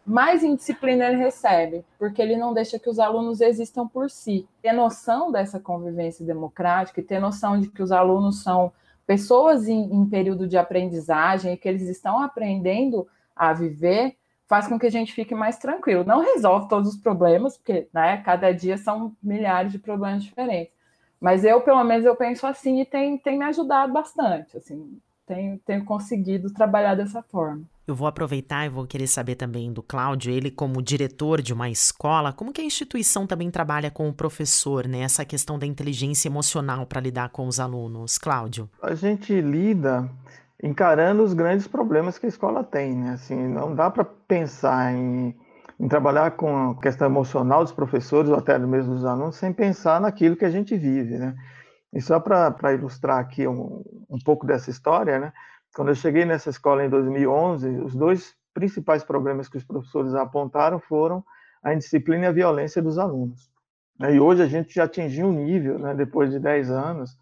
mais 0.07 0.45
indisciplina 0.45 1.07
ele 1.07 1.17
recebe, 1.17 1.85
porque 1.99 2.23
ele 2.23 2.37
não 2.37 2.55
deixa 2.55 2.79
que 2.79 2.89
os 2.89 3.01
alunos 3.01 3.41
existam 3.41 3.89
por 3.89 4.09
si. 4.09 4.49
Ter 4.63 4.73
noção 4.73 5.33
dessa 5.33 5.59
convivência 5.59 6.25
democrática 6.25 7.01
e 7.01 7.05
ter 7.05 7.19
noção 7.19 7.59
de 7.59 7.69
que 7.69 7.83
os 7.83 7.91
alunos 7.91 8.43
são 8.43 8.73
pessoas 9.05 9.67
em, 9.69 9.93
em 9.93 10.07
período 10.07 10.47
de 10.47 10.57
aprendizagem 10.57 11.53
e 11.53 11.57
que 11.57 11.69
eles 11.69 11.89
estão 11.89 12.23
aprendendo 12.23 13.07
a 13.35 13.53
viver, 13.53 14.17
faz 14.50 14.66
com 14.66 14.80
que 14.80 14.87
a 14.87 14.90
gente 14.90 15.12
fique 15.12 15.33
mais 15.33 15.59
tranquilo. 15.59 16.02
Não 16.02 16.21
resolve 16.21 16.69
todos 16.69 16.88
os 16.88 16.97
problemas, 16.97 17.57
porque 17.57 17.87
né, 17.95 18.16
cada 18.16 18.50
dia 18.50 18.76
são 18.76 19.14
milhares 19.23 19.71
de 19.71 19.78
problemas 19.78 20.25
diferentes. 20.25 20.75
Mas 21.21 21.45
eu, 21.45 21.61
pelo 21.61 21.85
menos, 21.85 22.04
eu 22.04 22.16
penso 22.16 22.45
assim 22.49 22.80
e 22.80 22.85
tem, 22.85 23.16
tem 23.16 23.38
me 23.38 23.45
ajudado 23.45 23.92
bastante, 23.92 24.57
assim, 24.57 24.99
tenho, 25.25 25.57
tenho 25.64 25.85
conseguido 25.85 26.52
trabalhar 26.52 26.97
dessa 26.97 27.23
forma. 27.23 27.62
Eu 27.87 27.95
vou 27.95 28.09
aproveitar 28.09 28.66
e 28.66 28.69
vou 28.69 28.87
querer 28.87 29.07
saber 29.07 29.37
também 29.37 29.73
do 29.73 29.83
Cláudio, 29.83 30.33
ele 30.33 30.50
como 30.50 30.83
diretor 30.83 31.40
de 31.40 31.52
uma 31.52 31.71
escola, 31.71 32.33
como 32.33 32.52
que 32.52 32.61
a 32.61 32.64
instituição 32.64 33.28
também 33.28 33.52
trabalha 33.52 33.90
com 33.90 34.09
o 34.09 34.12
professor, 34.12 34.88
né? 34.88 35.00
Essa 35.00 35.25
questão 35.25 35.59
da 35.61 35.66
inteligência 35.66 36.28
emocional 36.28 36.87
para 36.87 37.00
lidar 37.00 37.28
com 37.28 37.47
os 37.47 37.61
alunos. 37.61 38.19
Cláudio. 38.19 38.69
A 38.83 38.95
gente 38.95 39.40
lida 39.40 40.11
encarando 40.62 41.23
os 41.23 41.33
grandes 41.33 41.67
problemas 41.67 42.19
que 42.19 42.26
a 42.26 42.29
escola 42.29 42.62
tem, 42.62 42.95
né? 42.95 43.12
Assim, 43.12 43.49
não 43.49 43.75
dá 43.75 43.90
para 43.90 44.05
pensar 44.05 44.93
em 44.93 45.35
em 45.81 45.88
trabalhar 45.88 46.33
com 46.33 46.73
a 46.73 46.75
questão 46.79 47.07
emocional 47.09 47.64
dos 47.64 47.73
professores 47.73 48.31
ou 48.31 48.37
até 48.37 48.59
mesmo 48.59 48.95
dos 48.95 49.05
alunos 49.07 49.37
sem 49.37 49.50
pensar 49.50 49.99
naquilo 49.99 50.37
que 50.37 50.45
a 50.45 50.50
gente 50.50 50.76
vive, 50.76 51.17
né? 51.17 51.35
E 51.90 52.02
só 52.02 52.21
para 52.21 52.75
ilustrar 52.75 53.19
aqui 53.19 53.49
um, 53.49 53.83
um 54.09 54.19
pouco 54.23 54.47
dessa 54.47 54.69
história, 54.69 55.19
né? 55.19 55.33
Quando 55.75 55.88
eu 55.88 55.95
cheguei 55.95 56.26
nessa 56.26 56.50
escola 56.50 56.85
em 56.85 56.90
2011, 56.90 57.67
os 57.81 57.97
dois 57.97 58.35
principais 58.52 59.02
problemas 59.02 59.49
que 59.49 59.57
os 59.57 59.64
professores 59.64 60.14
apontaram 60.14 60.79
foram 60.79 61.25
a 61.64 61.73
indisciplina 61.73 62.25
e 62.25 62.29
a 62.29 62.33
violência 62.33 62.83
dos 62.83 62.99
alunos. 62.99 63.50
E 64.00 64.21
hoje 64.21 64.43
a 64.43 64.47
gente 64.47 64.75
já 64.75 64.85
atingiu 64.85 65.29
um 65.29 65.33
nível, 65.33 65.79
né, 65.79 65.95
depois 65.95 66.31
de 66.31 66.38
10 66.38 66.71
anos, 66.71 67.17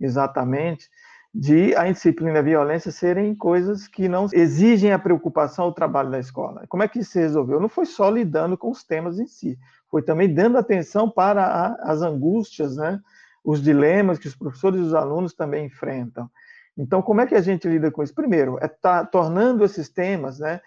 exatamente, 0.00 0.88
de 1.34 1.74
a 1.74 1.88
indisciplina 1.88 2.36
e 2.36 2.38
a 2.38 2.42
violência 2.42 2.92
serem 2.92 3.34
coisas 3.34 3.88
que 3.88 4.08
não 4.08 4.28
exigem 4.32 4.92
a 4.92 4.98
preocupação 4.98 5.64
ao 5.64 5.72
trabalho 5.72 6.08
da 6.08 6.20
escola. 6.20 6.64
Como 6.68 6.84
é 6.84 6.88
que 6.88 7.00
isso 7.00 7.10
se 7.10 7.18
resolveu? 7.18 7.58
Não 7.58 7.68
foi 7.68 7.86
só 7.86 8.08
lidando 8.08 8.56
com 8.56 8.70
os 8.70 8.84
temas 8.84 9.18
em 9.18 9.26
si, 9.26 9.58
foi 9.90 10.00
também 10.00 10.32
dando 10.32 10.56
atenção 10.56 11.10
para 11.10 11.44
a, 11.44 11.90
as 11.90 12.02
angústias, 12.02 12.76
né, 12.76 13.00
os 13.42 13.60
dilemas 13.60 14.16
que 14.16 14.28
os 14.28 14.36
professores 14.36 14.78
e 14.78 14.84
os 14.84 14.94
alunos 14.94 15.34
também 15.34 15.66
enfrentam. 15.66 16.30
Então, 16.78 17.02
como 17.02 17.20
é 17.20 17.26
que 17.26 17.34
a 17.34 17.40
gente 17.40 17.68
lida 17.68 17.90
com 17.90 18.02
isso? 18.02 18.14
Primeiro, 18.14 18.56
é 18.60 18.68
tá 18.68 19.04
tornando 19.04 19.64
esses 19.64 19.88
temas, 19.88 20.38
né, 20.38 20.60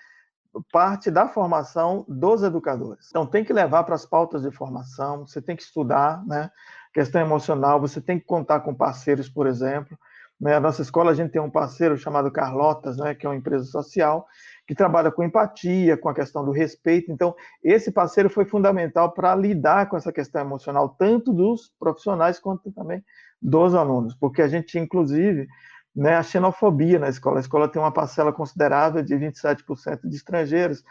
parte 0.71 1.09
da 1.09 1.29
formação 1.29 2.03
dos 2.09 2.43
educadores. 2.43 3.07
Então, 3.09 3.25
tem 3.25 3.43
que 3.45 3.53
levar 3.53 3.85
para 3.85 3.95
as 3.95 4.05
pautas 4.05 4.41
de 4.41 4.51
formação, 4.51 5.25
você 5.25 5.41
tem 5.41 5.55
que 5.55 5.63
estudar, 5.63 6.25
né, 6.25 6.51
questão 6.93 7.21
emocional, 7.21 7.79
você 7.79 8.01
tem 8.01 8.19
que 8.19 8.25
contar 8.25 8.59
com 8.61 8.75
parceiros, 8.75 9.29
por 9.29 9.47
exemplo, 9.47 9.97
né? 10.39 10.55
A 10.55 10.59
nossa 10.59 10.81
escola, 10.81 11.11
a 11.11 11.13
gente 11.13 11.31
tem 11.31 11.41
um 11.41 11.49
parceiro 11.49 11.97
chamado 11.97 12.31
Carlotas, 12.31 12.97
né, 12.97 13.15
que 13.15 13.25
é 13.25 13.29
uma 13.29 13.35
empresa 13.35 13.65
social, 13.65 14.27
que 14.67 14.75
trabalha 14.75 15.11
com 15.11 15.23
empatia, 15.23 15.97
com 15.97 16.09
a 16.09 16.13
questão 16.13 16.45
do 16.45 16.51
respeito. 16.51 17.11
Então, 17.11 17.35
esse 17.63 17.91
parceiro 17.91 18.29
foi 18.29 18.45
fundamental 18.45 19.11
para 19.13 19.35
lidar 19.35 19.89
com 19.89 19.97
essa 19.97 20.11
questão 20.11 20.41
emocional, 20.41 20.89
tanto 20.89 21.33
dos 21.33 21.71
profissionais 21.79 22.39
quanto 22.39 22.71
também 22.71 23.03
dos 23.41 23.73
alunos, 23.73 24.13
porque 24.15 24.41
a 24.41 24.47
gente, 24.47 24.77
inclusive, 24.77 25.47
né, 25.95 26.15
a 26.15 26.23
xenofobia 26.23 26.99
na 26.99 27.09
escola. 27.09 27.37
A 27.37 27.41
escola 27.41 27.67
tem 27.67 27.81
uma 27.81 27.91
parcela 27.91 28.31
considerável 28.31 29.01
de 29.01 29.15
27% 29.15 30.07
de 30.07 30.15
estrangeiros 30.15 30.83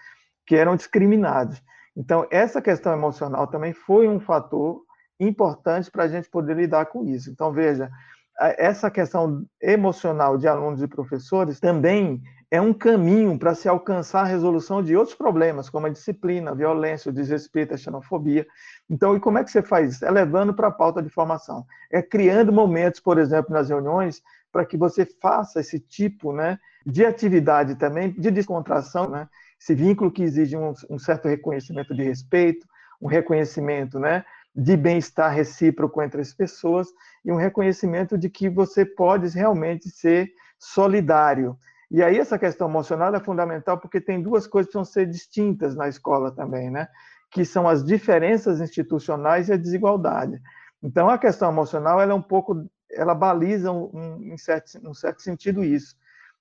que 0.45 0.57
eram 0.57 0.75
discriminados. 0.75 1.63
Então, 1.97 2.27
essa 2.31 2.61
questão 2.61 2.93
emocional 2.93 3.47
também 3.47 3.73
foi 3.73 4.09
um 4.09 4.21
fator 4.21 4.83
importante 5.19 5.91
para 5.91 6.05
a 6.05 6.09
gente 6.09 6.29
poder 6.29 6.57
lidar 6.57 6.87
com 6.87 7.05
isso. 7.05 7.31
Então, 7.31 7.53
veja, 7.53 7.91
essa 8.39 8.91
questão 8.91 9.45
emocional 9.61 10.37
de 10.37 10.47
alunos 10.47 10.83
e 10.83 10.89
professores 10.89 11.59
também 11.59 12.23
é 12.51 12.61
um 12.61 12.73
caminho 12.73 13.39
para 13.39 13.55
se 13.55 13.69
alcançar 13.69 14.21
a 14.21 14.27
resolução 14.27 14.83
de 14.83 14.97
outros 14.97 15.17
problemas, 15.17 15.69
como 15.69 15.87
a 15.87 15.91
disciplina, 15.91 16.53
a 16.53 16.55
violência, 16.55 17.11
o 17.11 17.15
desrespeito, 17.15 17.75
a 17.75 17.77
xenofobia. 17.77 18.47
Então, 18.89 19.17
e 19.17 19.21
como 19.21 19.39
é 19.39 19.45
que 19.45 19.51
você 19.51 19.63
faz 19.63 19.95
isso? 19.95 20.05
É 20.05 20.11
levando 20.11 20.55
para 20.55 20.69
a 20.69 20.73
pauta 20.73 21.03
de 21.03 21.09
formação. 21.09 21.67
É 21.91 22.01
criando 22.01 22.53
momentos, 22.53 23.01
por 23.01 23.19
exemplo, 23.19 23.53
nas 23.53 23.69
reuniões, 23.69 24.23
para 24.53 24.65
que 24.65 24.77
você 24.77 25.05
faça 25.21 25.61
esse 25.61 25.81
tipo 25.81 26.33
né, 26.33 26.59
de 26.85 27.05
atividade 27.05 27.75
também, 27.75 28.13
de 28.13 28.31
descontração, 28.31 29.09
né? 29.11 29.29
esse 29.61 29.75
vínculo 29.75 30.11
que 30.11 30.23
exige 30.23 30.57
um, 30.57 30.73
um 30.89 30.99
certo 30.99 31.29
reconhecimento 31.29 31.95
de 31.95 32.03
respeito, 32.05 32.67
um 33.01 33.09
reconhecimento 33.09 33.99
né, 33.99 34.25
de 34.55 34.77
bem-estar 34.77 35.33
recíproco 35.33 36.01
entre 36.01 36.21
as 36.21 36.33
pessoas 36.33 36.89
e 37.27 37.33
um 37.33 37.37
reconhecimento 37.37 38.17
de 38.17 38.31
que 38.31 38.49
você 38.49 38.87
pode 38.87 39.29
realmente 39.37 39.91
ser 39.91 40.31
solidário. 40.57 41.59
E 41.91 42.01
aí 42.03 42.19
essa 42.19 42.39
questão 42.39 42.69
emocional 42.69 43.13
é 43.13 43.21
fundamental 43.21 43.79
porque 43.79 44.01
tem 44.01 44.23
duas 44.23 44.47
coisas 44.47 44.69
que 44.71 44.79
precisam 44.79 44.85
ser 44.85 45.07
distintas 45.07 45.75
na 45.75 45.89
escola 45.89 46.31
também, 46.31 46.71
né? 46.71 46.87
Que 47.31 47.45
são 47.45 47.69
as 47.69 47.85
diferenças 47.85 48.61
institucionais 48.61 49.49
e 49.49 49.53
a 49.53 49.57
desigualdade. 49.57 50.41
Então 50.81 51.11
a 51.11 51.19
questão 51.19 51.51
emocional 51.51 52.01
ela 52.01 52.13
é 52.13 52.15
um 52.15 52.23
pouco, 52.23 52.65
ela 52.93 53.15
baliza 53.15 53.73
um, 53.73 54.21
em 54.23 54.39
certo, 54.39 54.79
um 54.89 54.95
certo 54.95 55.21
sentido 55.21 55.65
isso. 55.65 55.97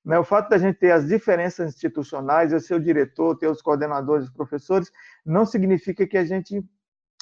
Né? 0.06 0.20
O 0.20 0.24
fato 0.24 0.50
da 0.50 0.58
gente 0.60 0.78
ter 0.78 0.92
as 0.92 1.08
diferenças 1.08 1.74
institucionais, 1.74 2.54
eu 2.54 2.60
ser 2.60 2.76
o 2.76 2.80
diretor, 2.80 3.36
ter 3.36 3.48
os 3.48 3.60
coordenadores, 3.60 4.28
os 4.28 4.34
professores, 4.34 4.92
não 5.26 5.48
significa 5.48 6.06
que 6.06 6.18
a 6.18 6.24
gente 6.24 6.64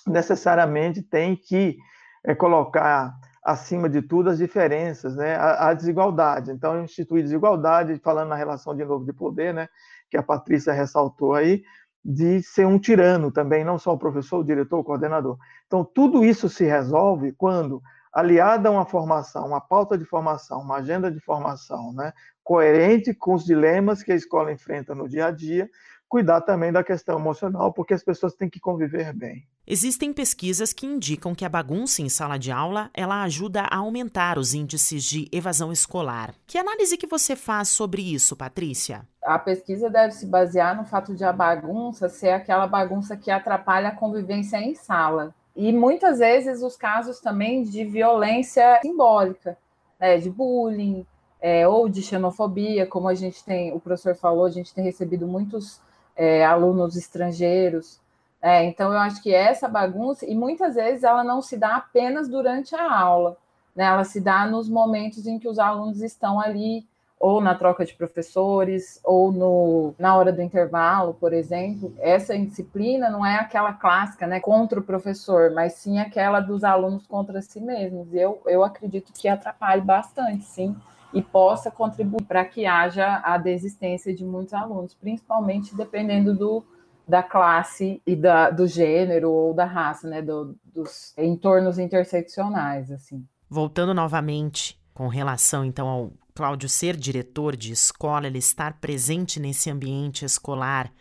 necessariamente 0.05 1.01
tem 1.01 1.33
que 1.33 1.77
é, 2.25 2.35
colocar 2.35 3.13
acima 3.43 3.89
de 3.89 4.01
tudo 4.01 4.29
as 4.29 4.37
diferenças, 4.37 5.15
né, 5.15 5.35
a, 5.35 5.69
a, 5.69 5.73
desigualdade. 5.73 6.51
Então, 6.51 6.81
instituir 6.81 7.23
desigualdade, 7.23 7.99
falando 7.99 8.29
na 8.29 8.35
relação 8.35 8.75
de 8.75 8.85
novo 8.85 9.05
de 9.05 9.11
poder, 9.11 9.53
né, 9.53 9.67
que 10.09 10.15
a 10.15 10.23
Patrícia 10.23 10.71
ressaltou 10.71 11.33
aí, 11.33 11.63
de 12.05 12.41
ser 12.41 12.65
um 12.65 12.79
tirano 12.79 13.31
também, 13.31 13.63
não 13.63 13.77
só 13.77 13.93
o 13.93 13.97
professor, 13.97 14.39
o 14.39 14.43
diretor, 14.43 14.79
o 14.79 14.83
coordenador. 14.83 15.37
Então, 15.67 15.83
tudo 15.83 16.23
isso 16.23 16.49
se 16.49 16.65
resolve 16.65 17.33
quando, 17.33 17.81
aliada 18.13 18.69
a 18.69 18.71
uma 18.71 18.85
formação, 18.85 19.47
uma 19.47 19.61
pauta 19.61 19.97
de 19.97 20.05
formação, 20.05 20.61
uma 20.61 20.77
agenda 20.77 21.11
de 21.11 21.19
formação, 21.19 21.93
né, 21.93 22.13
coerente 22.43 23.13
com 23.13 23.33
os 23.33 23.43
dilemas 23.43 24.03
que 24.03 24.11
a 24.11 24.15
escola 24.15 24.51
enfrenta 24.51 24.95
no 24.95 25.07
dia 25.07 25.27
a 25.27 25.31
dia, 25.31 25.69
cuidar 26.13 26.41
também 26.41 26.71
da 26.71 26.83
questão 26.83 27.17
emocional, 27.17 27.73
porque 27.73 27.91
as 27.91 28.03
pessoas 28.03 28.35
têm 28.35 28.47
que 28.47 28.59
conviver 28.59 29.11
bem. 29.13 29.47
Existem 29.65 30.13
pesquisas 30.13 30.71
que 30.71 30.85
indicam 30.85 31.33
que 31.33 31.43
a 31.43 31.49
bagunça 31.49 32.03
em 32.03 32.07
sala 32.07 32.37
de 32.37 32.51
aula 32.51 32.91
ela 32.93 33.23
ajuda 33.23 33.61
a 33.61 33.77
aumentar 33.77 34.37
os 34.37 34.53
índices 34.53 35.03
de 35.03 35.27
evasão 35.31 35.71
escolar. 35.71 36.35
Que 36.45 36.59
análise 36.59 36.97
que 36.97 37.07
você 37.07 37.35
faz 37.35 37.69
sobre 37.69 38.03
isso, 38.13 38.35
Patrícia? 38.35 39.07
A 39.23 39.39
pesquisa 39.39 39.89
deve 39.89 40.11
se 40.11 40.27
basear 40.27 40.77
no 40.77 40.85
fato 40.85 41.15
de 41.15 41.23
a 41.23 41.33
bagunça 41.33 42.07
ser 42.07 42.29
aquela 42.29 42.67
bagunça 42.67 43.17
que 43.17 43.31
atrapalha 43.31 43.87
a 43.87 43.95
convivência 43.95 44.57
em 44.57 44.75
sala. 44.75 45.33
E 45.55 45.73
muitas 45.73 46.19
vezes 46.19 46.61
os 46.61 46.75
casos 46.75 47.19
também 47.19 47.63
de 47.63 47.85
violência 47.85 48.79
simbólica, 48.83 49.57
né, 49.99 50.19
de 50.19 50.29
bullying, 50.29 51.07
é, 51.41 51.67
ou 51.67 51.89
de 51.89 52.03
xenofobia, 52.03 52.85
como 52.85 53.07
a 53.07 53.15
gente 53.15 53.43
tem, 53.43 53.73
o 53.73 53.79
professor 53.79 54.13
falou, 54.15 54.45
a 54.45 54.51
gente 54.51 54.71
tem 54.75 54.83
recebido 54.83 55.25
muitos 55.25 55.81
é, 56.15 56.45
alunos 56.45 56.95
estrangeiros. 56.95 57.99
É, 58.41 58.63
então, 58.65 58.91
eu 58.91 58.99
acho 58.99 59.21
que 59.23 59.33
essa 59.33 59.67
bagunça, 59.67 60.25
e 60.25 60.35
muitas 60.35 60.75
vezes 60.75 61.03
ela 61.03 61.23
não 61.23 61.41
se 61.41 61.57
dá 61.57 61.77
apenas 61.77 62.27
durante 62.27 62.75
a 62.75 62.93
aula, 62.93 63.37
né? 63.75 63.85
ela 63.85 64.03
se 64.03 64.19
dá 64.19 64.45
nos 64.45 64.67
momentos 64.67 65.25
em 65.25 65.39
que 65.39 65.47
os 65.47 65.57
alunos 65.57 66.01
estão 66.01 66.39
ali, 66.39 66.85
ou 67.17 67.39
na 67.39 67.55
troca 67.55 67.85
de 67.85 67.93
professores, 67.93 68.99
ou 69.01 69.31
no, 69.31 69.95
na 69.97 70.13
hora 70.17 70.33
do 70.33 70.41
intervalo, 70.41 71.13
por 71.13 71.31
exemplo. 71.31 71.93
Essa 71.99 72.37
disciplina 72.37 73.09
não 73.09 73.25
é 73.25 73.35
aquela 73.35 73.71
clássica 73.71 74.27
né, 74.27 74.41
contra 74.41 74.77
o 74.77 74.83
professor, 74.83 75.51
mas 75.51 75.75
sim 75.75 75.99
aquela 75.99 76.41
dos 76.41 76.65
alunos 76.65 77.07
contra 77.07 77.41
si 77.41 77.61
mesmos. 77.61 78.13
Eu, 78.13 78.41
eu 78.45 78.61
acredito 78.61 79.13
que 79.13 79.29
atrapalhe 79.29 79.81
bastante, 79.81 80.43
sim 80.43 80.75
e 81.13 81.21
possa 81.21 81.69
contribuir 81.69 82.23
para 82.23 82.43
que 82.43 82.65
haja 82.65 83.21
a 83.23 83.37
desistência 83.37 84.13
de 84.13 84.25
muitos 84.25 84.53
alunos, 84.53 84.93
principalmente 84.95 85.75
dependendo 85.75 86.35
do, 86.35 86.63
da 87.07 87.21
classe 87.21 88.01
e 88.05 88.15
da, 88.15 88.49
do 88.49 88.65
gênero 88.65 89.31
ou 89.31 89.53
da 89.53 89.65
raça, 89.65 90.07
né, 90.07 90.21
do, 90.21 90.55
dos 90.65 91.13
entornos 91.17 91.77
interseccionais, 91.77 92.91
assim. 92.91 93.25
Voltando 93.49 93.93
novamente 93.93 94.81
com 94.93 95.07
relação 95.07 95.63
então 95.63 95.87
ao 95.87 96.11
Cláudio 96.35 96.67
ser 96.67 96.97
diretor 96.97 97.55
de 97.55 97.71
escola, 97.71 98.25
ele 98.25 98.39
estar 98.39 98.79
presente 98.79 99.39
nesse 99.39 99.69
ambiente 99.69 100.25
escolar, 100.25 100.91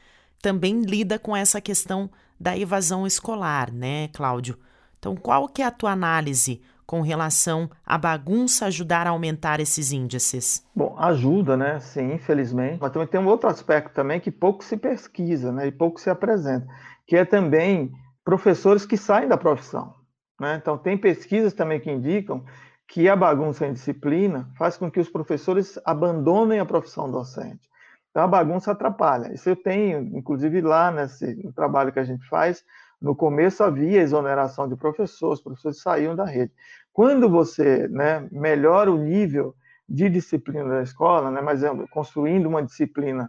também 0.42 0.82
lida 0.82 1.18
com 1.18 1.34
essa 1.34 1.58
questão 1.58 2.10
da 2.38 2.56
evasão 2.58 3.06
escolar, 3.06 3.72
né, 3.72 4.08
Cláudio? 4.08 4.58
Então, 4.98 5.16
qual 5.16 5.48
que 5.48 5.62
é 5.62 5.64
a 5.64 5.70
tua 5.70 5.92
análise 5.92 6.60
com 6.86 7.00
relação 7.00 7.70
à 7.86 7.96
bagunça 7.96 8.66
ajudar 8.66 9.06
a 9.06 9.10
aumentar 9.10 9.60
esses 9.60 9.92
índices? 9.92 10.64
Bom, 10.74 10.94
ajuda, 10.98 11.56
né? 11.56 11.80
Sim, 11.80 12.14
infelizmente. 12.14 12.78
Mas 12.80 12.92
também 12.92 13.08
tem 13.08 13.20
um 13.20 13.26
outro 13.26 13.48
aspecto 13.48 13.94
também 13.94 14.20
que 14.20 14.30
pouco 14.30 14.62
se 14.64 14.76
pesquisa, 14.76 15.52
né? 15.52 15.66
E 15.66 15.72
pouco 15.72 16.00
se 16.00 16.10
apresenta, 16.10 16.66
que 17.06 17.16
é 17.16 17.24
também 17.24 17.92
professores 18.24 18.86
que 18.86 18.96
saem 18.96 19.28
da 19.28 19.36
profissão. 19.36 19.94
Né? 20.40 20.58
Então, 20.60 20.76
tem 20.76 20.96
pesquisas 20.96 21.52
também 21.52 21.80
que 21.80 21.90
indicam 21.90 22.44
que 22.88 23.08
a 23.08 23.16
bagunça 23.16 23.66
em 23.66 23.72
disciplina 23.72 24.50
faz 24.56 24.76
com 24.76 24.90
que 24.90 25.00
os 25.00 25.08
professores 25.08 25.78
abandonem 25.84 26.60
a 26.60 26.66
profissão 26.66 27.10
docente. 27.10 27.70
Então, 28.10 28.24
a 28.24 28.28
bagunça 28.28 28.72
atrapalha. 28.72 29.32
Isso 29.32 29.48
eu 29.48 29.56
tenho, 29.56 30.00
inclusive 30.16 30.60
lá 30.60 30.90
nesse 30.90 31.50
trabalho 31.54 31.92
que 31.92 31.98
a 31.98 32.04
gente 32.04 32.26
faz, 32.28 32.62
no 33.02 33.16
começo 33.16 33.64
havia 33.64 34.00
exoneração 34.00 34.68
de 34.68 34.76
professores, 34.76 35.38
os 35.38 35.42
professores 35.42 35.82
saíam 35.82 36.14
da 36.14 36.24
rede. 36.24 36.52
Quando 36.92 37.28
você 37.28 37.88
né, 37.88 38.28
melhora 38.30 38.92
o 38.92 38.96
nível 38.96 39.56
de 39.88 40.08
disciplina 40.08 40.68
da 40.68 40.82
escola, 40.82 41.30
né, 41.30 41.40
mas 41.40 41.62
construindo 41.90 42.46
uma 42.46 42.62
disciplina 42.62 43.28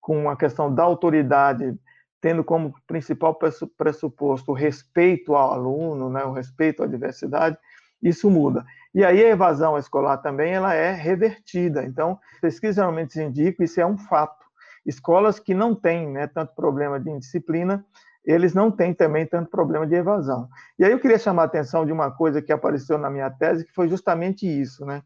com 0.00 0.30
a 0.30 0.36
questão 0.36 0.72
da 0.72 0.84
autoridade, 0.84 1.76
tendo 2.20 2.44
como 2.44 2.72
principal 2.86 3.36
pressuposto 3.76 4.52
o 4.52 4.54
respeito 4.54 5.34
ao 5.34 5.52
aluno, 5.52 6.08
né, 6.08 6.24
o 6.24 6.32
respeito 6.32 6.84
à 6.84 6.86
diversidade, 6.86 7.58
isso 8.00 8.30
muda. 8.30 8.64
E 8.94 9.04
aí 9.04 9.24
a 9.24 9.30
evasão 9.30 9.76
escolar 9.76 10.18
também 10.18 10.52
ela 10.52 10.74
é 10.74 10.92
revertida. 10.92 11.84
Então, 11.84 12.18
pesquisas 12.40 12.76
geralmente 12.76 13.20
indicam, 13.20 13.64
isso 13.64 13.80
é 13.80 13.86
um 13.86 13.98
fato. 13.98 14.46
Escolas 14.86 15.40
que 15.40 15.54
não 15.54 15.74
têm 15.74 16.08
né, 16.08 16.28
tanto 16.28 16.54
problema 16.54 17.00
de 17.00 17.10
indisciplina, 17.10 17.84
eles 18.24 18.54
não 18.54 18.70
têm 18.70 18.92
também 18.92 19.26
tanto 19.26 19.50
problema 19.50 19.86
de 19.86 19.94
evasão. 19.94 20.48
E 20.78 20.84
aí 20.84 20.92
eu 20.92 21.00
queria 21.00 21.18
chamar 21.18 21.42
a 21.42 21.46
atenção 21.46 21.86
de 21.86 21.92
uma 21.92 22.10
coisa 22.10 22.42
que 22.42 22.52
apareceu 22.52 22.98
na 22.98 23.08
minha 23.08 23.30
tese, 23.30 23.64
que 23.64 23.72
foi 23.72 23.88
justamente 23.88 24.46
isso, 24.46 24.84
né? 24.84 25.02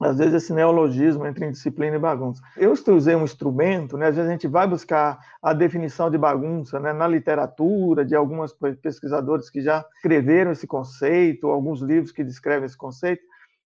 Às 0.00 0.18
vezes 0.18 0.34
esse 0.34 0.52
neologismo 0.52 1.24
entre 1.26 1.46
indisciplina 1.46 1.96
e 1.96 2.00
bagunça. 2.00 2.42
Eu 2.56 2.72
usei 2.72 3.14
um 3.14 3.24
instrumento, 3.24 3.96
né? 3.96 4.08
Às 4.08 4.16
vezes 4.16 4.28
a 4.28 4.32
gente 4.32 4.48
vai 4.48 4.66
buscar 4.66 5.18
a 5.40 5.54
definição 5.54 6.10
de 6.10 6.18
bagunça 6.18 6.80
né? 6.80 6.92
na 6.92 7.06
literatura, 7.06 8.04
de 8.04 8.14
alguns 8.14 8.52
pesquisadores 8.82 9.48
que 9.48 9.60
já 9.62 9.84
escreveram 9.96 10.50
esse 10.50 10.66
conceito, 10.66 11.48
alguns 11.48 11.80
livros 11.80 12.12
que 12.12 12.24
descrevem 12.24 12.66
esse 12.66 12.76
conceito, 12.76 13.22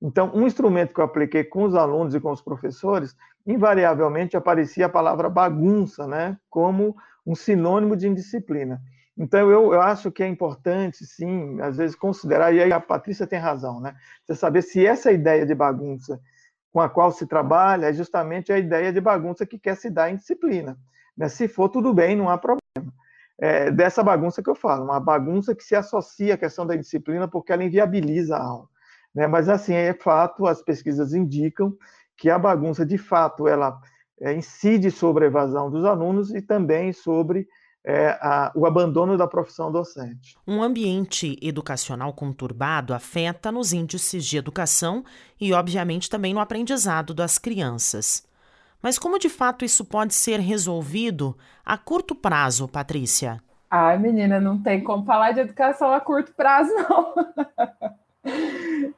Então, 0.01 0.31
um 0.33 0.47
instrumento 0.47 0.93
que 0.93 0.99
eu 0.99 1.05
apliquei 1.05 1.43
com 1.43 1.63
os 1.63 1.75
alunos 1.75 2.15
e 2.15 2.19
com 2.19 2.31
os 2.31 2.41
professores, 2.41 3.15
invariavelmente 3.45 4.37
aparecia 4.37 4.85
a 4.85 4.89
palavra 4.89 5.29
bagunça, 5.29 6.07
né, 6.07 6.37
como 6.49 6.95
um 7.25 7.35
sinônimo 7.35 7.95
de 7.95 8.07
indisciplina. 8.07 8.81
Então, 9.17 9.51
eu, 9.51 9.73
eu 9.73 9.81
acho 9.81 10.11
que 10.11 10.23
é 10.23 10.27
importante, 10.27 11.05
sim, 11.05 11.59
às 11.61 11.77
vezes 11.77 11.95
considerar, 11.95 12.53
e 12.53 12.61
aí 12.61 12.71
a 12.71 12.79
Patrícia 12.79 13.27
tem 13.27 13.39
razão, 13.39 13.79
né, 13.79 13.93
você 14.25 14.35
saber 14.35 14.61
se 14.61 14.85
essa 14.85 15.11
ideia 15.11 15.45
de 15.45 15.53
bagunça 15.53 16.19
com 16.71 16.79
a 16.79 16.89
qual 16.89 17.11
se 17.11 17.27
trabalha 17.27 17.87
é 17.87 17.93
justamente 17.93 18.51
a 18.51 18.57
ideia 18.57 18.91
de 18.93 19.01
bagunça 19.01 19.45
que 19.45 19.59
quer 19.59 19.75
se 19.75 19.89
dar 19.89 20.09
em 20.09 20.15
disciplina. 20.15 20.77
Né? 21.17 21.27
Se 21.27 21.47
for, 21.47 21.69
tudo 21.69 21.93
bem, 21.93 22.15
não 22.15 22.29
há 22.29 22.37
problema. 22.37 22.93
É 23.39 23.71
dessa 23.71 24.03
bagunça 24.03 24.41
que 24.41 24.49
eu 24.49 24.55
falo, 24.55 24.85
uma 24.85 24.99
bagunça 24.99 25.53
que 25.53 25.63
se 25.63 25.75
associa 25.75 26.35
à 26.35 26.37
questão 26.37 26.65
da 26.65 26.75
disciplina 26.75 27.27
porque 27.27 27.51
ela 27.51 27.63
inviabiliza 27.63 28.37
a 28.37 28.43
aula. 28.43 28.67
Né? 29.13 29.27
Mas, 29.27 29.49
assim, 29.49 29.73
é 29.73 29.93
fato, 29.93 30.45
as 30.45 30.61
pesquisas 30.61 31.13
indicam 31.13 31.75
que 32.15 32.29
a 32.29 32.39
bagunça, 32.39 32.85
de 32.85 32.97
fato, 32.97 33.47
ela 33.47 33.79
é, 34.21 34.33
incide 34.33 34.91
sobre 34.91 35.25
a 35.25 35.27
evasão 35.27 35.69
dos 35.69 35.83
alunos 35.83 36.33
e 36.33 36.41
também 36.41 36.93
sobre 36.93 37.47
é, 37.83 38.09
a, 38.21 38.51
o 38.55 38.65
abandono 38.65 39.17
da 39.17 39.27
profissão 39.27 39.71
docente. 39.71 40.37
Um 40.47 40.61
ambiente 40.61 41.37
educacional 41.41 42.13
conturbado 42.13 42.93
afeta 42.93 43.51
nos 43.51 43.73
índices 43.73 44.23
de 44.25 44.37
educação 44.37 45.03
e, 45.39 45.51
obviamente, 45.51 46.09
também 46.09 46.33
no 46.33 46.39
aprendizado 46.39 47.13
das 47.13 47.37
crianças. 47.37 48.23
Mas 48.81 48.97
como 48.97 49.19
de 49.19 49.29
fato 49.29 49.65
isso 49.65 49.83
pode 49.83 50.13
ser 50.13 50.39
resolvido 50.39 51.35
a 51.65 51.77
curto 51.77 52.15
prazo, 52.15 52.67
Patrícia? 52.67 53.41
Ai, 53.69 53.97
menina, 53.97 54.39
não 54.39 54.61
tem 54.61 54.83
como 54.83 55.05
falar 55.05 55.31
de 55.31 55.39
educação 55.39 55.91
a 55.91 55.99
curto 55.99 56.33
prazo, 56.33 56.71
não. 56.73 57.13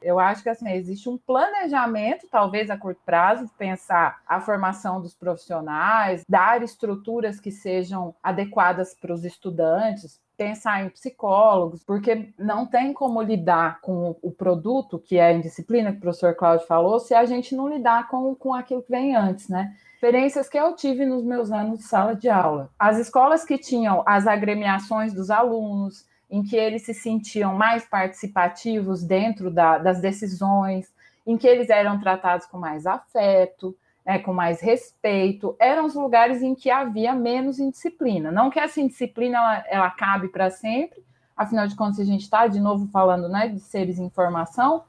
Eu 0.02 0.18
acho 0.18 0.42
que 0.42 0.48
assim, 0.48 0.70
existe 0.70 1.08
um 1.08 1.16
planejamento, 1.16 2.28
talvez 2.30 2.70
a 2.70 2.76
curto 2.76 3.00
prazo, 3.04 3.46
de 3.46 3.52
pensar 3.52 4.20
a 4.26 4.40
formação 4.40 5.00
dos 5.00 5.14
profissionais, 5.14 6.24
dar 6.28 6.62
estruturas 6.62 7.40
que 7.40 7.50
sejam 7.50 8.14
adequadas 8.22 8.94
para 8.94 9.14
os 9.14 9.24
estudantes, 9.24 10.20
pensar 10.36 10.84
em 10.84 10.88
psicólogos, 10.88 11.82
porque 11.84 12.32
não 12.38 12.66
tem 12.66 12.92
como 12.92 13.22
lidar 13.22 13.80
com 13.80 14.16
o 14.20 14.30
produto, 14.30 14.98
que 14.98 15.16
é 15.16 15.26
a 15.26 15.32
indisciplina 15.32 15.92
que 15.92 15.98
o 15.98 16.00
professor 16.00 16.34
Cláudio 16.34 16.66
falou, 16.66 16.98
se 16.98 17.14
a 17.14 17.24
gente 17.24 17.54
não 17.54 17.68
lidar 17.68 18.08
com, 18.08 18.34
com 18.34 18.52
aquilo 18.52 18.82
que 18.82 18.90
vem 18.90 19.14
antes, 19.14 19.48
né? 19.48 19.74
Experiências 19.94 20.48
que 20.48 20.58
eu 20.58 20.74
tive 20.74 21.06
nos 21.06 21.24
meus 21.24 21.50
anos 21.50 21.78
de 21.78 21.84
sala 21.84 22.14
de 22.14 22.28
aula. 22.28 22.70
As 22.78 22.98
escolas 22.98 23.44
que 23.44 23.56
tinham 23.56 24.02
as 24.04 24.26
agremiações 24.26 25.14
dos 25.14 25.30
alunos, 25.30 26.04
em 26.30 26.42
que 26.42 26.56
eles 26.56 26.82
se 26.82 26.94
sentiam 26.94 27.54
mais 27.54 27.84
participativos 27.84 29.02
dentro 29.02 29.50
da, 29.50 29.78
das 29.78 30.00
decisões, 30.00 30.92
em 31.26 31.36
que 31.36 31.46
eles 31.46 31.70
eram 31.70 31.98
tratados 31.98 32.46
com 32.46 32.58
mais 32.58 32.86
afeto, 32.86 33.76
né, 34.04 34.18
com 34.18 34.32
mais 34.32 34.60
respeito, 34.60 35.56
eram 35.58 35.86
os 35.86 35.94
lugares 35.94 36.42
em 36.42 36.54
que 36.54 36.70
havia 36.70 37.14
menos 37.14 37.58
indisciplina. 37.58 38.30
Não 38.30 38.50
que 38.50 38.60
essa 38.60 38.80
indisciplina 38.80 39.38
ela, 39.38 39.64
ela 39.68 39.90
cabe 39.90 40.28
para 40.28 40.50
sempre, 40.50 41.02
afinal 41.36 41.66
de 41.66 41.74
contas, 41.74 42.00
a 42.00 42.04
gente 42.04 42.22
está 42.22 42.46
de 42.46 42.60
novo 42.60 42.86
falando 42.88 43.28
né, 43.28 43.48
de 43.48 43.60
seres 43.60 43.98
em 43.98 44.10
formação, 44.10 44.84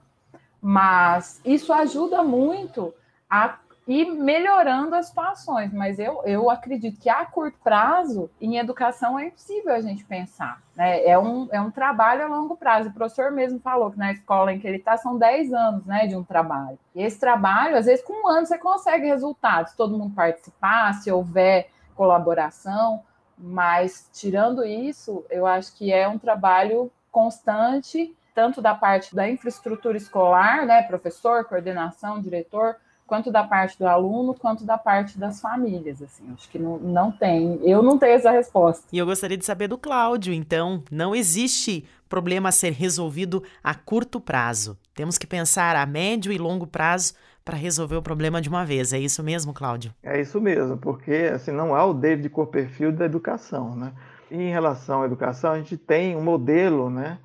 mas 0.61 1.39
isso 1.45 1.71
ajuda 1.71 2.23
muito 2.23 2.93
a 3.29 3.59
e 3.87 4.05
melhorando 4.05 4.95
as 4.95 5.07
situações. 5.07 5.71
Mas 5.71 5.99
eu, 5.99 6.21
eu 6.25 6.49
acredito 6.49 6.99
que 6.99 7.09
a 7.09 7.25
curto 7.25 7.57
prazo, 7.63 8.29
em 8.41 8.57
educação, 8.57 9.17
é 9.19 9.27
impossível 9.27 9.73
a 9.73 9.81
gente 9.81 10.03
pensar. 10.03 10.61
Né? 10.75 11.05
É, 11.05 11.17
um, 11.17 11.47
é 11.51 11.61
um 11.61 11.69
trabalho 11.69 12.23
a 12.23 12.27
longo 12.27 12.57
prazo. 12.57 12.89
O 12.89 12.93
professor 12.93 13.31
mesmo 13.31 13.59
falou 13.59 13.91
que 13.91 13.97
na 13.97 14.11
escola 14.11 14.51
em 14.51 14.59
que 14.59 14.67
ele 14.67 14.77
está 14.77 14.97
são 14.97 15.17
10 15.17 15.53
anos 15.53 15.85
né, 15.85 16.07
de 16.07 16.15
um 16.15 16.23
trabalho. 16.23 16.79
E 16.95 17.01
esse 17.01 17.19
trabalho, 17.19 17.77
às 17.77 17.85
vezes, 17.85 18.03
com 18.03 18.25
um 18.25 18.27
ano 18.27 18.47
você 18.47 18.57
consegue 18.57 19.05
resultados, 19.05 19.73
todo 19.73 19.97
mundo 19.97 20.15
participar, 20.15 20.93
se 20.95 21.11
houver 21.11 21.69
colaboração. 21.95 23.03
Mas, 23.37 24.09
tirando 24.13 24.63
isso, 24.63 25.25
eu 25.29 25.45
acho 25.45 25.75
que 25.75 25.91
é 25.91 26.07
um 26.07 26.17
trabalho 26.17 26.91
constante, 27.11 28.15
tanto 28.33 28.61
da 28.61 28.73
parte 28.73 29.15
da 29.15 29.29
infraestrutura 29.29 29.95
escolar, 29.97 30.65
né, 30.65 30.83
professor, 30.83 31.45
coordenação, 31.45 32.19
diretor, 32.19 32.77
quanto 33.07 33.31
da 33.31 33.43
parte 33.43 33.77
do 33.77 33.87
aluno, 33.87 34.33
quanto 34.33 34.63
da 34.65 34.77
parte 34.77 35.17
das 35.17 35.39
famílias, 35.39 36.01
assim, 36.01 36.23
acho 36.33 36.49
que 36.49 36.57
não, 36.57 36.77
não 36.77 37.11
tem, 37.11 37.59
eu 37.63 37.83
não 37.83 37.97
tenho 37.97 38.13
essa 38.13 38.31
resposta. 38.31 38.85
E 38.91 38.97
eu 38.97 39.05
gostaria 39.05 39.37
de 39.37 39.45
saber 39.45 39.67
do 39.67 39.77
Cláudio, 39.77 40.33
então, 40.33 40.83
não 40.91 41.15
existe 41.15 41.85
problema 42.09 42.49
a 42.49 42.51
ser 42.51 42.71
resolvido 42.71 43.43
a 43.63 43.73
curto 43.73 44.19
prazo, 44.19 44.77
temos 44.93 45.17
que 45.17 45.27
pensar 45.27 45.75
a 45.75 45.85
médio 45.85 46.31
e 46.31 46.37
longo 46.37 46.65
prazo 46.65 47.13
para 47.43 47.57
resolver 47.57 47.95
o 47.95 48.01
problema 48.01 48.41
de 48.41 48.49
uma 48.49 48.65
vez, 48.65 48.91
é 48.91 48.99
isso 48.99 49.21
mesmo, 49.21 49.53
Cláudio? 49.53 49.93
É 50.01 50.19
isso 50.19 50.41
mesmo, 50.41 50.77
porque, 50.77 51.29
assim, 51.33 51.51
não 51.51 51.75
há 51.75 51.85
o 51.85 51.93
David 51.93 52.29
Copperfield 52.29 52.97
da 52.97 53.05
educação, 53.05 53.75
né? 53.75 53.93
E 54.31 54.35
em 54.35 54.49
relação 54.49 55.03
à 55.03 55.05
educação, 55.05 55.51
a 55.51 55.57
gente 55.57 55.77
tem 55.77 56.15
um 56.15 56.23
modelo, 56.23 56.89
né, 56.89 57.19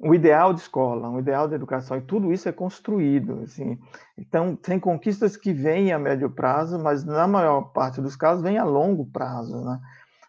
um 0.00 0.14
ideal 0.14 0.54
de 0.54 0.60
escola, 0.60 1.08
um 1.08 1.18
ideal 1.18 1.48
de 1.48 1.54
educação, 1.54 1.96
e 1.96 2.00
tudo 2.00 2.32
isso 2.32 2.48
é 2.48 2.52
construído. 2.52 3.40
Assim. 3.42 3.78
Então, 4.16 4.54
tem 4.54 4.78
conquistas 4.78 5.36
que 5.36 5.52
vêm 5.52 5.92
a 5.92 5.98
médio 5.98 6.30
prazo, 6.30 6.78
mas 6.78 7.04
na 7.04 7.26
maior 7.26 7.62
parte 7.72 8.00
dos 8.00 8.14
casos 8.14 8.42
vem 8.42 8.58
a 8.58 8.64
longo 8.64 9.06
prazo. 9.06 9.64
Né? 9.64 9.80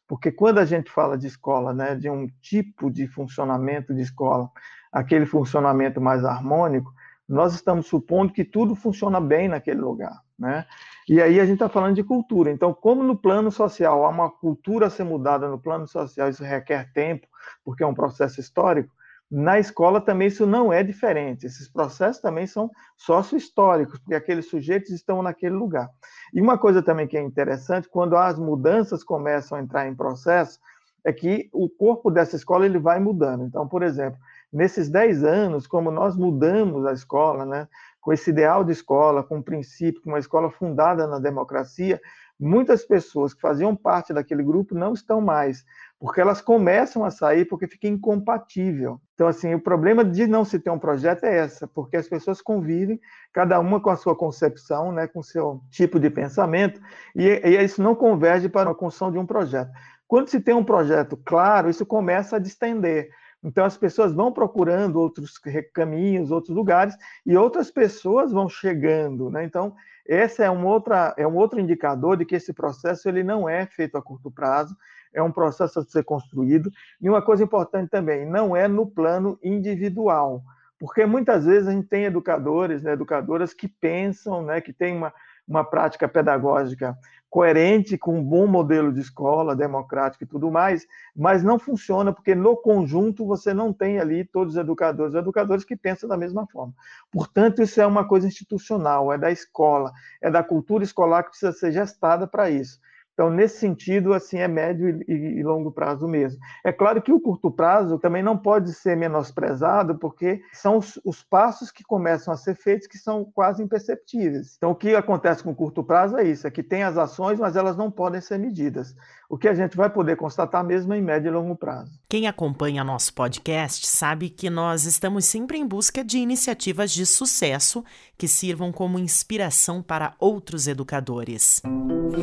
Porque 0.07 0.31
quando 0.31 0.57
a 0.57 0.65
gente 0.65 0.89
fala 0.89 1.17
de 1.17 1.27
escola, 1.27 1.73
né, 1.73 1.95
de 1.95 2.09
um 2.09 2.27
tipo 2.41 2.89
de 2.89 3.07
funcionamento 3.07 3.93
de 3.93 4.01
escola, 4.01 4.49
aquele 4.91 5.27
funcionamento 5.27 6.01
mais 6.01 6.25
harmônico, 6.25 6.91
nós 7.27 7.53
estamos 7.53 7.85
supondo 7.85 8.33
que 8.33 8.43
tudo 8.43 8.73
funciona 8.73 9.21
bem 9.21 9.47
naquele 9.47 9.79
lugar. 9.79 10.19
Né? 10.37 10.65
E 11.07 11.21
aí 11.21 11.39
a 11.39 11.45
gente 11.45 11.55
está 11.55 11.69
falando 11.69 11.93
de 11.93 12.03
cultura. 12.03 12.49
Então, 12.49 12.73
como 12.73 13.03
no 13.03 13.15
plano 13.15 13.51
social 13.51 14.03
há 14.03 14.09
uma 14.09 14.31
cultura 14.31 14.87
a 14.87 14.89
ser 14.89 15.03
mudada 15.03 15.47
no 15.47 15.59
plano 15.59 15.85
social, 15.87 16.27
isso 16.27 16.43
requer 16.43 16.91
tempo, 16.91 17.27
porque 17.63 17.83
é 17.83 17.87
um 17.87 17.93
processo 17.93 18.39
histórico, 18.39 18.91
na 19.31 19.59
escola 19.59 20.01
também 20.01 20.27
isso 20.27 20.45
não 20.45 20.73
é 20.73 20.83
diferente. 20.83 21.45
Esses 21.45 21.69
processos 21.69 22.21
também 22.21 22.47
são 22.47 22.71
sócio-históricos, 22.97 23.99
porque 23.99 24.15
aqueles 24.15 24.49
sujeitos 24.49 24.89
estão 24.89 25.21
naquele 25.21 25.55
lugar. 25.55 25.89
E 26.33 26.41
uma 26.41 26.57
coisa 26.57 26.81
também 26.81 27.07
que 27.07 27.17
é 27.17 27.21
interessante, 27.21 27.87
quando 27.87 28.17
as 28.17 28.39
mudanças 28.39 29.03
começam 29.03 29.57
a 29.57 29.61
entrar 29.61 29.87
em 29.87 29.95
processo, 29.95 30.59
é 31.03 31.13
que 31.13 31.49
o 31.53 31.69
corpo 31.69 32.09
dessa 32.09 32.35
escola 32.35 32.65
ele 32.65 32.79
vai 32.79 32.99
mudando. 32.99 33.43
Então, 33.43 33.67
por 33.67 33.83
exemplo, 33.83 34.19
nesses 34.51 34.89
10 34.89 35.23
anos, 35.23 35.67
como 35.67 35.91
nós 35.91 36.15
mudamos 36.15 36.85
a 36.85 36.91
escola, 36.91 37.45
né, 37.45 37.67
com 38.01 38.11
esse 38.11 38.31
ideal 38.31 38.63
de 38.63 38.71
escola, 38.71 39.23
com 39.23 39.39
o 39.39 39.43
princípio, 39.43 40.01
com 40.01 40.09
uma 40.09 40.19
escola 40.19 40.49
fundada 40.49 41.05
na 41.05 41.19
democracia, 41.19 42.01
muitas 42.39 42.85
pessoas 42.85 43.33
que 43.33 43.41
faziam 43.41 43.75
parte 43.75 44.13
daquele 44.13 44.41
grupo 44.41 44.73
não 44.73 44.93
estão 44.93 45.19
mais, 45.19 45.65
porque 45.99 46.21
elas 46.21 46.41
começam 46.41 47.03
a 47.03 47.11
sair 47.11 47.45
porque 47.45 47.67
fica 47.67 47.87
incompatível. 47.87 49.01
Então, 49.13 49.27
assim, 49.27 49.53
o 49.53 49.59
problema 49.59 50.05
de 50.05 50.25
não 50.25 50.45
se 50.45 50.57
ter 50.57 50.69
um 50.69 50.79
projeto 50.79 51.25
é 51.25 51.37
essa, 51.37 51.67
porque 51.67 51.97
as 51.97 52.07
pessoas 52.07 52.41
convivem, 52.41 52.99
cada 53.33 53.59
uma 53.59 53.81
com 53.81 53.89
a 53.89 53.97
sua 53.97 54.15
concepção, 54.15 54.91
né, 54.93 55.07
com 55.07 55.19
o 55.19 55.23
seu 55.23 55.61
tipo 55.69 55.99
de 55.99 56.09
pensamento, 56.09 56.79
e, 57.13 57.25
e 57.25 57.63
isso 57.63 57.83
não 57.83 57.93
converge 57.93 58.47
para 58.47 58.71
a 58.71 58.75
construção 58.75 59.11
de 59.11 59.17
um 59.17 59.25
projeto. 59.25 59.71
Quando 60.07 60.29
se 60.29 60.39
tem 60.39 60.55
um 60.55 60.63
projeto 60.63 61.17
claro, 61.17 61.69
isso 61.69 61.85
começa 61.85 62.37
a 62.37 62.39
distender. 62.39 63.09
Então, 63.43 63.63
as 63.65 63.77
pessoas 63.77 64.13
vão 64.13 64.31
procurando 64.31 64.97
outros 64.97 65.37
caminhos, 65.73 66.29
outros 66.29 66.55
lugares, 66.55 66.95
e 67.25 67.37
outras 67.37 67.71
pessoas 67.71 68.31
vão 68.31 68.49
chegando. 68.49 69.29
Né? 69.29 69.43
Então, 69.45 69.73
esse 70.05 70.43
é 70.43 70.49
um, 70.49 70.65
outra, 70.65 71.13
é 71.17 71.25
um 71.25 71.35
outro 71.35 71.59
indicador 71.59 72.17
de 72.17 72.25
que 72.25 72.35
esse 72.35 72.51
processo 72.51 73.07
ele 73.07 73.23
não 73.23 73.47
é 73.47 73.65
feito 73.65 73.97
a 73.97 74.01
curto 74.01 74.29
prazo, 74.29 74.75
é 75.13 75.21
um 75.21 75.31
processo 75.31 75.79
a 75.79 75.83
ser 75.83 76.03
construído. 76.03 76.71
E 77.01 77.09
uma 77.09 77.21
coisa 77.21 77.43
importante 77.43 77.89
também, 77.89 78.25
não 78.25 78.55
é 78.55 78.67
no 78.67 78.85
plano 78.85 79.39
individual, 79.43 80.43
porque 80.79 81.05
muitas 81.05 81.45
vezes 81.45 81.67
a 81.67 81.71
gente 81.71 81.87
tem 81.87 82.05
educadores, 82.05 82.83
né, 82.83 82.93
educadoras 82.93 83.53
que 83.53 83.67
pensam, 83.67 84.41
né, 84.41 84.61
que 84.61 84.73
têm 84.73 84.95
uma, 84.95 85.13
uma 85.49 85.63
prática 85.63 86.07
pedagógica 86.07 86.95
coerente 87.29 87.97
com 87.97 88.17
um 88.17 88.23
bom 88.23 88.47
modelo 88.47 88.91
de 88.91 89.01
escola, 89.01 89.55
democrática 89.55 90.23
e 90.23 90.27
tudo 90.27 90.49
mais, 90.49 90.87
mas 91.15 91.43
não 91.43 91.59
funciona 91.59 92.11
porque 92.11 92.33
no 92.33 92.57
conjunto 92.57 93.25
você 93.25 93.53
não 93.53 93.71
tem 93.71 93.99
ali 93.99 94.25
todos 94.25 94.55
os 94.55 94.59
educadores, 94.59 95.13
educadores 95.13 95.63
que 95.63 95.75
pensam 95.75 96.09
da 96.09 96.17
mesma 96.17 96.47
forma. 96.47 96.73
Portanto, 97.11 97.61
isso 97.61 97.79
é 97.79 97.85
uma 97.85 98.07
coisa 98.07 98.27
institucional, 98.27 99.13
é 99.13 99.17
da 99.17 99.31
escola, 99.31 99.91
é 100.21 100.29
da 100.31 100.43
cultura 100.43 100.83
escolar 100.83 101.23
que 101.23 101.29
precisa 101.29 101.51
ser 101.51 101.71
gestada 101.71 102.25
para 102.25 102.49
isso. 102.49 102.79
Então, 103.19 103.29
nesse 103.29 103.57
sentido, 103.57 104.13
assim, 104.13 104.37
é 104.37 104.47
médio 104.47 105.03
e, 105.05 105.13
e, 105.13 105.43
longo 105.43 105.73
prazo 105.73 106.07
mesmo. 106.07 106.39
É 106.63 106.71
claro 106.71 107.01
que 107.01 107.11
o 107.11 107.19
curto 107.19 107.51
prazo 107.51 107.99
também 107.99 108.23
não 108.23 108.37
pode 108.37 108.71
ser 108.71 108.95
menosprezado, 108.95 109.95
porque 109.95 110.41
são 110.53 110.77
os, 110.77 110.97
os 111.03 111.21
passos 111.21 111.69
que 111.69 111.83
começam 111.83 112.33
a 112.33 112.37
ser 112.37 112.55
feitos 112.55 112.87
que 112.87 112.97
são 112.97 113.25
quase 113.25 113.61
imperceptíveis. 113.61 114.55
Então, 114.55 114.71
o 114.71 114.75
que 114.75 114.95
acontece 114.95 115.43
com 115.43 115.51
o 115.51 115.55
curto 115.55 115.83
prazo 115.83 116.15
é 116.15 116.23
isso, 116.23 116.47
é 116.47 116.49
que 116.49 116.63
tem 116.63 116.83
as 116.83 116.97
ações, 116.97 117.37
mas 117.37 117.57
elas 117.57 117.75
não 117.75 117.91
podem 117.91 118.21
ser 118.21 118.39
medidas. 118.39 118.95
O 119.29 119.37
que 119.37 119.49
a 119.49 119.53
gente 119.53 119.75
vai 119.75 119.89
poder 119.89 120.15
constatar 120.15 120.63
mesmo 120.63 120.93
é 120.93 120.97
em 120.97 121.01
médio 121.01 121.27
e 121.27 121.31
longo 121.31 121.57
prazo. 121.57 121.91
Quem 122.07 122.25
acompanha 122.25 122.85
nosso 122.85 123.13
podcast 123.13 123.85
sabe 123.85 124.29
que 124.29 124.49
nós 124.49 124.85
estamos 124.85 125.25
sempre 125.25 125.57
em 125.57 125.67
busca 125.67 126.05
de 126.05 126.17
iniciativas 126.19 126.89
de 126.89 127.05
sucesso 127.05 127.83
que 128.17 128.29
sirvam 128.29 128.71
como 128.71 128.97
inspiração 128.97 129.83
para 129.83 130.15
outros 130.19 130.67
educadores. 130.67 131.61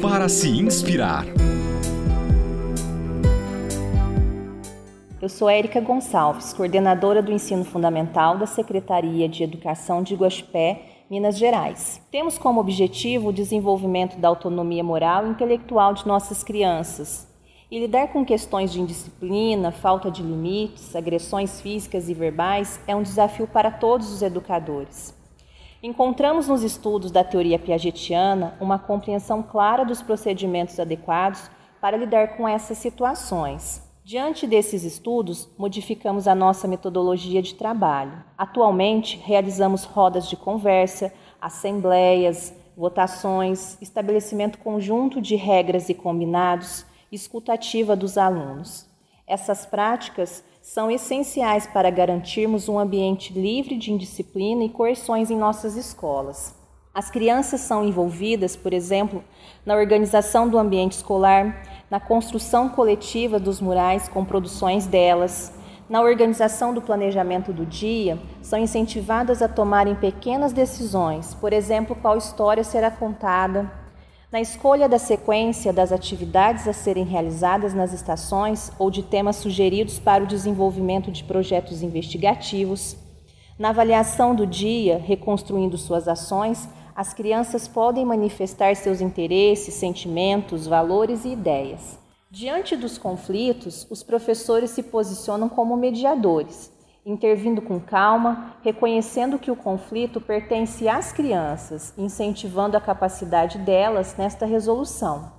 Para 0.03 0.29
se 0.29 0.49
inspirar. 0.49 0.86
Eu 5.21 5.29
sou 5.29 5.51
Érica 5.51 5.81
Gonçalves, 5.81 6.53
coordenadora 6.53 7.21
do 7.21 7.33
ensino 7.33 7.65
fundamental 7.65 8.39
da 8.39 8.47
Secretaria 8.47 9.29
de 9.29 9.43
Educação 9.43 10.01
de 10.01 10.15
Guaxupé, 10.15 10.83
Minas 11.11 11.37
Gerais. 11.37 12.01
Temos 12.13 12.39
como 12.39 12.61
objetivo 12.61 13.31
o 13.31 13.33
desenvolvimento 13.33 14.17
da 14.19 14.29
autonomia 14.29 14.85
moral 14.85 15.27
e 15.27 15.31
intelectual 15.31 15.93
de 15.93 16.07
nossas 16.07 16.45
crianças. 16.45 17.27
E 17.69 17.81
lidar 17.81 18.13
com 18.13 18.25
questões 18.25 18.71
de 18.71 18.81
indisciplina, 18.81 19.73
falta 19.73 20.09
de 20.09 20.23
limites, 20.23 20.95
agressões 20.95 21.61
físicas 21.61 22.09
e 22.09 22.15
verbais 22.15 22.79
é 22.87 22.95
um 22.95 23.03
desafio 23.03 23.49
para 23.49 23.73
todos 23.73 24.13
os 24.13 24.23
educadores. 24.23 25.13
Encontramos 25.83 26.49
nos 26.49 26.63
estudos 26.63 27.11
da 27.11 27.23
teoria 27.23 27.59
piagetiana 27.59 28.57
uma 28.61 28.79
compreensão 28.79 29.43
clara 29.43 29.85
dos 29.85 30.01
procedimentos 30.01 30.81
adequados 30.81 31.51
para 31.81 31.99
lidar 31.99 32.37
com 32.37 32.49
essas 32.49 32.79
situações. 32.79 33.85
Diante 34.03 34.47
desses 34.47 34.85
estudos, 34.85 35.49
modificamos 35.59 36.27
a 36.27 36.35
nossa 36.35 36.67
metodologia 36.67 37.43
de 37.43 37.55
trabalho. 37.55 38.25
Atualmente, 38.39 39.19
realizamos 39.19 39.85
rodas 39.85 40.29
de 40.29 40.37
conversa, 40.37 41.13
assembleias, 41.41 42.55
votações, 42.77 43.77
estabelecimento 43.83 44.59
conjunto 44.59 45.21
de 45.21 45.37
regras 45.37 45.89
e 45.89 45.95
combinados, 45.95 46.87
escutativa 47.13 47.95
dos 47.95 48.17
alunos. 48.17 48.87
Essas 49.27 49.67
práticas 49.67 50.43
são 50.67 50.91
essenciais 50.91 51.65
para 51.65 51.91
garantirmos 51.91 52.69
um 52.69 52.77
ambiente 52.77 53.33
livre 53.33 53.77
de 53.77 53.93
indisciplina 53.93 54.65
e 54.65 54.69
coerções 54.69 55.31
em 55.31 55.37
nossas 55.37 55.77
escolas. 55.77 56.57
As 56.93 57.09
crianças 57.09 57.61
são 57.61 57.85
envolvidas, 57.85 58.57
por 58.57 58.75
exemplo, 58.75 59.23
na 59.65 59.77
organização 59.77 60.49
do 60.49 60.59
ambiente 60.59 60.95
escolar, 60.95 61.63
na 61.89 62.01
construção 62.01 62.69
coletiva 62.69 63.39
dos 63.39 63.61
murais 63.61 64.09
com 64.09 64.25
produções 64.25 64.89
delas, 64.89 65.53
na 65.89 66.03
organização 66.03 66.75
do 66.75 66.83
planejamento 66.83 67.53
do 67.53 67.65
dia, 67.65 68.19
são 68.43 68.59
incentivadas 68.59 69.41
a 69.43 69.49
tomarem 69.49 69.95
pequenas 69.95 70.53
decisões, 70.53 71.33
por 71.35 71.53
exemplo, 71.53 71.95
qual 71.95 72.19
história 72.19 72.65
será 72.65 72.91
contada, 72.91 73.71
na 74.37 74.43
escolha 74.43 74.87
da 74.87 74.99
sequência 74.99 75.73
das 75.73 75.91
atividades 75.91 76.69
a 76.69 76.73
serem 76.75 77.07
realizadas 77.07 77.73
nas 77.73 77.95
estações 77.95 78.71
ou 78.79 78.91
de 78.91 79.03
temas 79.03 79.37
sugeridos 79.37 79.99
para 79.99 80.25
o 80.25 80.27
desenvolvimento 80.27 81.11
de 81.11 81.25
projetos 81.25 81.83
investigativos, 81.83 82.99
na 83.59 83.71
avaliação 83.71 84.35
do 84.35 84.47
dia, 84.47 84.99
reconstruindo 84.99 85.79
suas 85.79 86.07
ações, 86.07 86.69
as 86.95 87.15
crianças 87.15 87.67
podem 87.67 88.05
manifestar 88.05 88.77
seus 88.77 89.01
interesses, 89.01 89.73
sentimentos, 89.73 90.67
valores 90.67 91.25
e 91.25 91.29
ideias. 91.29 91.99
Diante 92.31 92.77
dos 92.77 92.99
conflitos, 92.99 93.87
os 93.89 94.03
professores 94.03 94.69
se 94.69 94.83
posicionam 94.83 95.49
como 95.49 95.79
mediadores, 95.79 96.71
intervindo 97.07 97.63
com 97.63 97.81
calma, 97.81 98.57
reconhecendo 98.63 99.39
que 99.39 99.51
o 99.51 99.57
conflito 99.57 100.21
pertence 100.21 100.89
às 100.89 101.13
crianças, 101.13 101.95
incentivando 101.97 102.77
a 102.77 102.81
capacidade 102.81 103.57
delas 103.59 104.17
nesta 104.19 104.45
resolução. 104.45 105.33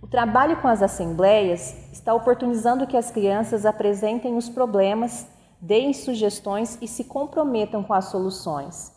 O 0.00 0.06
trabalho 0.06 0.58
com 0.58 0.68
as 0.68 0.82
assembleias 0.82 1.90
está 1.90 2.14
oportunizando 2.14 2.86
que 2.86 2.96
as 2.96 3.10
crianças 3.10 3.66
apresentem 3.66 4.36
os 4.36 4.48
problemas, 4.48 5.26
deem 5.60 5.92
sugestões 5.94 6.78
e 6.80 6.86
se 6.86 7.04
comprometam 7.04 7.82
com 7.82 7.94
as 7.94 8.04
soluções 8.04 8.94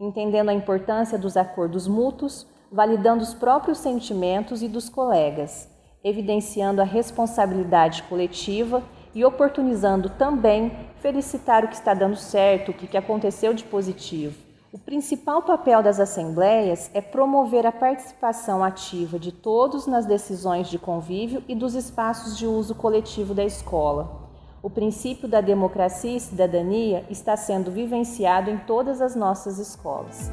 entendendo 0.00 0.50
a 0.50 0.54
importância 0.54 1.18
dos 1.18 1.36
acordos 1.36 1.88
mútuos, 1.88 2.46
validando 2.70 3.22
os 3.22 3.34
próprios 3.34 3.78
sentimentos 3.78 4.62
e 4.62 4.68
dos 4.68 4.88
colegas, 4.88 5.68
evidenciando 6.04 6.80
a 6.80 6.84
responsabilidade 6.84 8.02
coletiva 8.04 8.82
e 9.14 9.24
oportunizando 9.24 10.10
também 10.10 10.72
felicitar 11.00 11.64
o 11.64 11.68
que 11.68 11.74
está 11.74 11.94
dando 11.94 12.16
certo, 12.16 12.70
o 12.70 12.74
que 12.74 12.96
aconteceu 12.96 13.54
de 13.54 13.64
positivo. 13.64 14.36
O 14.72 14.78
principal 14.78 15.42
papel 15.42 15.82
das 15.82 15.98
assembleias 15.98 16.90
é 16.92 17.00
promover 17.00 17.66
a 17.66 17.72
participação 17.72 18.62
ativa 18.62 19.18
de 19.18 19.32
todos 19.32 19.86
nas 19.86 20.04
decisões 20.04 20.68
de 20.68 20.78
convívio 20.78 21.42
e 21.48 21.54
dos 21.54 21.74
espaços 21.74 22.36
de 22.36 22.46
uso 22.46 22.74
coletivo 22.74 23.32
da 23.32 23.44
escola 23.44 24.28
o 24.62 24.68
princípio 24.68 25.28
da 25.28 25.40
democracia 25.40 26.16
e 26.16 26.20
cidadania 26.20 27.04
está 27.08 27.36
sendo 27.36 27.70
vivenciado 27.70 28.50
em 28.50 28.58
todas 28.58 29.00
as 29.00 29.14
nossas 29.14 29.58
escolas. 29.58 30.30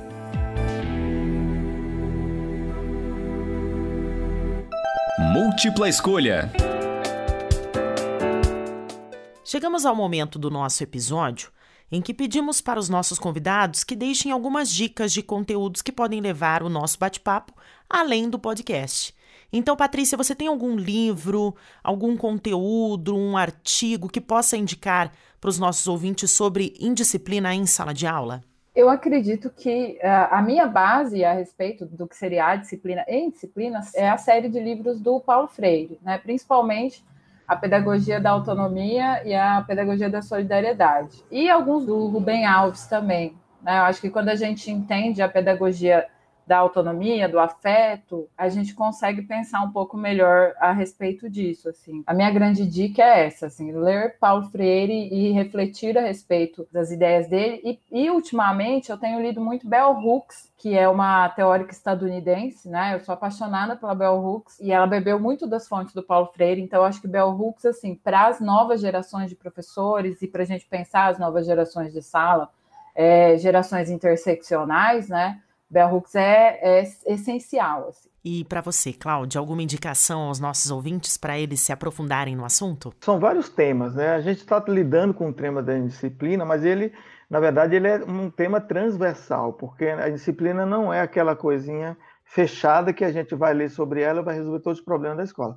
Múltipla 5.33 5.87
escolha. 5.87 6.51
Chegamos 9.55 9.85
ao 9.85 9.95
momento 9.95 10.37
do 10.37 10.51
nosso 10.51 10.83
episódio 10.83 11.49
em 11.89 12.01
que 12.01 12.13
pedimos 12.13 12.59
para 12.59 12.77
os 12.77 12.89
nossos 12.89 13.17
convidados 13.17 13.85
que 13.85 13.95
deixem 13.95 14.29
algumas 14.29 14.69
dicas 14.69 15.13
de 15.13 15.23
conteúdos 15.23 15.81
que 15.81 15.93
podem 15.93 16.19
levar 16.19 16.61
o 16.61 16.67
nosso 16.67 16.99
bate-papo 16.99 17.53
além 17.89 18.29
do 18.29 18.37
podcast. 18.37 19.15
Então, 19.53 19.77
Patrícia, 19.77 20.17
você 20.17 20.35
tem 20.35 20.49
algum 20.49 20.75
livro, 20.75 21.55
algum 21.81 22.17
conteúdo, 22.17 23.15
um 23.15 23.37
artigo 23.37 24.09
que 24.09 24.19
possa 24.19 24.57
indicar 24.57 25.13
para 25.39 25.49
os 25.49 25.57
nossos 25.57 25.87
ouvintes 25.87 26.31
sobre 26.31 26.73
indisciplina 26.77 27.55
em 27.55 27.65
sala 27.65 27.93
de 27.93 28.05
aula? 28.05 28.43
Eu 28.75 28.89
acredito 28.89 29.49
que 29.49 29.97
uh, 30.03 30.35
a 30.35 30.41
minha 30.41 30.67
base 30.67 31.23
a 31.23 31.31
respeito 31.31 31.85
do 31.85 32.05
que 32.05 32.17
seria 32.17 32.45
a 32.45 32.57
disciplina 32.57 33.05
em 33.07 33.29
disciplinas 33.29 33.95
é 33.95 34.09
a 34.09 34.17
série 34.17 34.49
de 34.49 34.59
livros 34.59 34.99
do 34.99 35.17
Paulo 35.21 35.47
Freire, 35.47 35.97
né? 36.01 36.17
principalmente 36.17 37.01
a 37.47 37.55
pedagogia 37.55 38.19
da 38.19 38.31
autonomia 38.31 39.21
e 39.25 39.33
a 39.33 39.61
pedagogia 39.61 40.09
da 40.09 40.21
solidariedade. 40.21 41.23
E 41.29 41.49
alguns 41.49 41.85
do 41.85 42.07
Rubem 42.07 42.45
Alves 42.45 42.87
também. 42.87 43.35
Né? 43.61 43.77
Eu 43.77 43.83
acho 43.83 44.01
que 44.01 44.09
quando 44.09 44.29
a 44.29 44.35
gente 44.35 44.71
entende 44.71 45.21
a 45.21 45.29
pedagogia 45.29 46.07
da 46.45 46.57
autonomia, 46.57 47.27
do 47.27 47.39
afeto, 47.39 48.29
a 48.37 48.49
gente 48.49 48.73
consegue 48.73 49.21
pensar 49.23 49.61
um 49.61 49.71
pouco 49.71 49.97
melhor 49.97 50.53
a 50.59 50.71
respeito 50.71 51.29
disso, 51.29 51.69
assim. 51.69 52.03
A 52.05 52.13
minha 52.13 52.29
grande 52.31 52.65
dica 52.65 53.01
é 53.01 53.25
essa, 53.25 53.47
assim, 53.47 53.71
ler 53.71 54.17
Paulo 54.19 54.43
Freire 54.49 55.09
e 55.11 55.31
refletir 55.31 55.97
a 55.97 56.01
respeito 56.01 56.67
das 56.71 56.91
ideias 56.91 57.27
dele. 57.27 57.61
E, 57.63 57.79
e 57.91 58.09
ultimamente 58.09 58.91
eu 58.91 58.97
tenho 58.97 59.21
lido 59.21 59.41
muito 59.41 59.67
Bell 59.67 59.91
Hooks, 59.91 60.51
que 60.57 60.77
é 60.77 60.87
uma 60.87 61.29
teórica 61.29 61.71
estadunidense, 61.71 62.69
né? 62.69 62.95
Eu 62.95 62.99
sou 62.99 63.13
apaixonada 63.13 63.75
pela 63.75 63.95
Bell 63.95 64.23
Hooks 64.23 64.59
e 64.59 64.71
ela 64.71 64.87
bebeu 64.87 65.19
muito 65.19 65.47
das 65.47 65.67
fontes 65.67 65.93
do 65.93 66.03
Paulo 66.03 66.27
Freire, 66.27 66.61
então 66.61 66.79
eu 66.79 66.85
acho 66.85 67.01
que 67.01 67.07
Bell 67.07 67.29
Hooks, 67.29 67.65
assim, 67.65 67.95
para 67.95 68.27
as 68.27 68.39
novas 68.39 68.81
gerações 68.81 69.29
de 69.29 69.35
professores 69.35 70.21
e 70.21 70.27
para 70.27 70.43
a 70.43 70.45
gente 70.45 70.65
pensar 70.65 71.07
as 71.07 71.19
novas 71.19 71.45
gerações 71.45 71.91
de 71.91 72.01
sala, 72.01 72.49
é, 72.95 73.37
gerações 73.37 73.89
interseccionais, 73.89 75.09
né? 75.09 75.41
Bell 75.69 75.93
Hooks 75.93 76.15
é, 76.15 76.59
é 76.61 76.83
essencial. 77.07 77.89
Assim. 77.89 78.09
E 78.23 78.43
para 78.45 78.61
você, 78.61 78.91
Cláudia, 78.91 79.39
alguma 79.39 79.61
indicação 79.61 80.21
aos 80.21 80.39
nossos 80.39 80.71
ouvintes 80.71 81.17
para 81.17 81.37
eles 81.37 81.59
se 81.59 81.71
aprofundarem 81.71 82.35
no 82.35 82.43
assunto? 82.43 82.93
São 83.01 83.19
vários 83.19 83.49
temas, 83.49 83.93
né? 83.93 84.15
A 84.15 84.21
gente 84.21 84.39
está 84.39 84.63
lidando 84.67 85.13
com 85.13 85.29
o 85.29 85.33
tema 85.33 85.61
da 85.61 85.77
disciplina, 85.77 86.43
mas 86.43 86.65
ele, 86.65 86.91
na 87.29 87.39
verdade, 87.39 87.75
ele 87.75 87.87
é 87.87 87.97
um 88.03 88.29
tema 88.29 88.59
transversal, 88.59 89.53
porque 89.53 89.85
a 89.85 90.09
disciplina 90.09 90.65
não 90.65 90.93
é 90.93 91.01
aquela 91.01 91.35
coisinha 91.35 91.95
fechada 92.23 92.91
que 92.91 93.05
a 93.05 93.11
gente 93.11 93.35
vai 93.35 93.53
ler 93.53 93.69
sobre 93.69 94.01
ela 94.01 94.21
e 94.21 94.25
vai 94.25 94.35
resolver 94.35 94.59
todos 94.61 94.79
os 94.79 94.85
problemas 94.85 95.17
da 95.17 95.23
escola. 95.23 95.55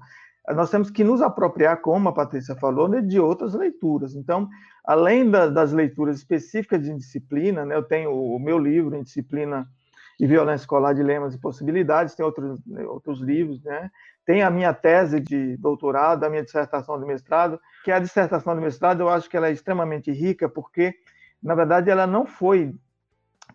Nós 0.54 0.70
temos 0.70 0.90
que 0.90 1.04
nos 1.04 1.20
apropriar, 1.20 1.80
como 1.80 2.08
a 2.08 2.12
Patrícia 2.12 2.54
falou, 2.54 2.88
né, 2.88 3.00
de 3.00 3.20
outras 3.20 3.54
leituras. 3.54 4.14
Então, 4.14 4.48
além 4.84 5.30
da, 5.30 5.46
das 5.46 5.72
leituras 5.72 6.18
específicas 6.18 6.82
de 6.82 6.94
disciplina, 6.94 7.64
né, 7.64 7.74
eu 7.74 7.82
tenho 7.82 8.10
o 8.12 8.38
meu 8.38 8.58
livro 8.58 8.96
em 8.96 9.02
disciplina 9.02 9.66
de 10.18 10.26
violência 10.26 10.64
escolar, 10.64 10.94
dilemas 10.94 11.34
e 11.34 11.38
possibilidades, 11.38 12.14
tem 12.14 12.26
outros, 12.26 12.60
outros 12.88 13.20
livros, 13.20 13.62
né? 13.62 13.90
Tem 14.26 14.42
a 14.42 14.50
minha 14.50 14.74
tese 14.74 15.20
de 15.20 15.56
doutorado, 15.56 16.24
a 16.24 16.30
minha 16.30 16.42
dissertação 16.42 16.98
de 16.98 17.06
mestrado, 17.06 17.58
que 17.84 17.92
a 17.92 18.00
dissertação 18.00 18.54
de 18.54 18.60
mestrado 18.60 19.00
eu 19.00 19.08
acho 19.08 19.30
que 19.30 19.36
ela 19.36 19.48
é 19.48 19.52
extremamente 19.52 20.10
rica, 20.10 20.48
porque, 20.48 20.94
na 21.42 21.54
verdade, 21.54 21.88
ela 21.88 22.06
não 22.06 22.26
foi 22.26 22.74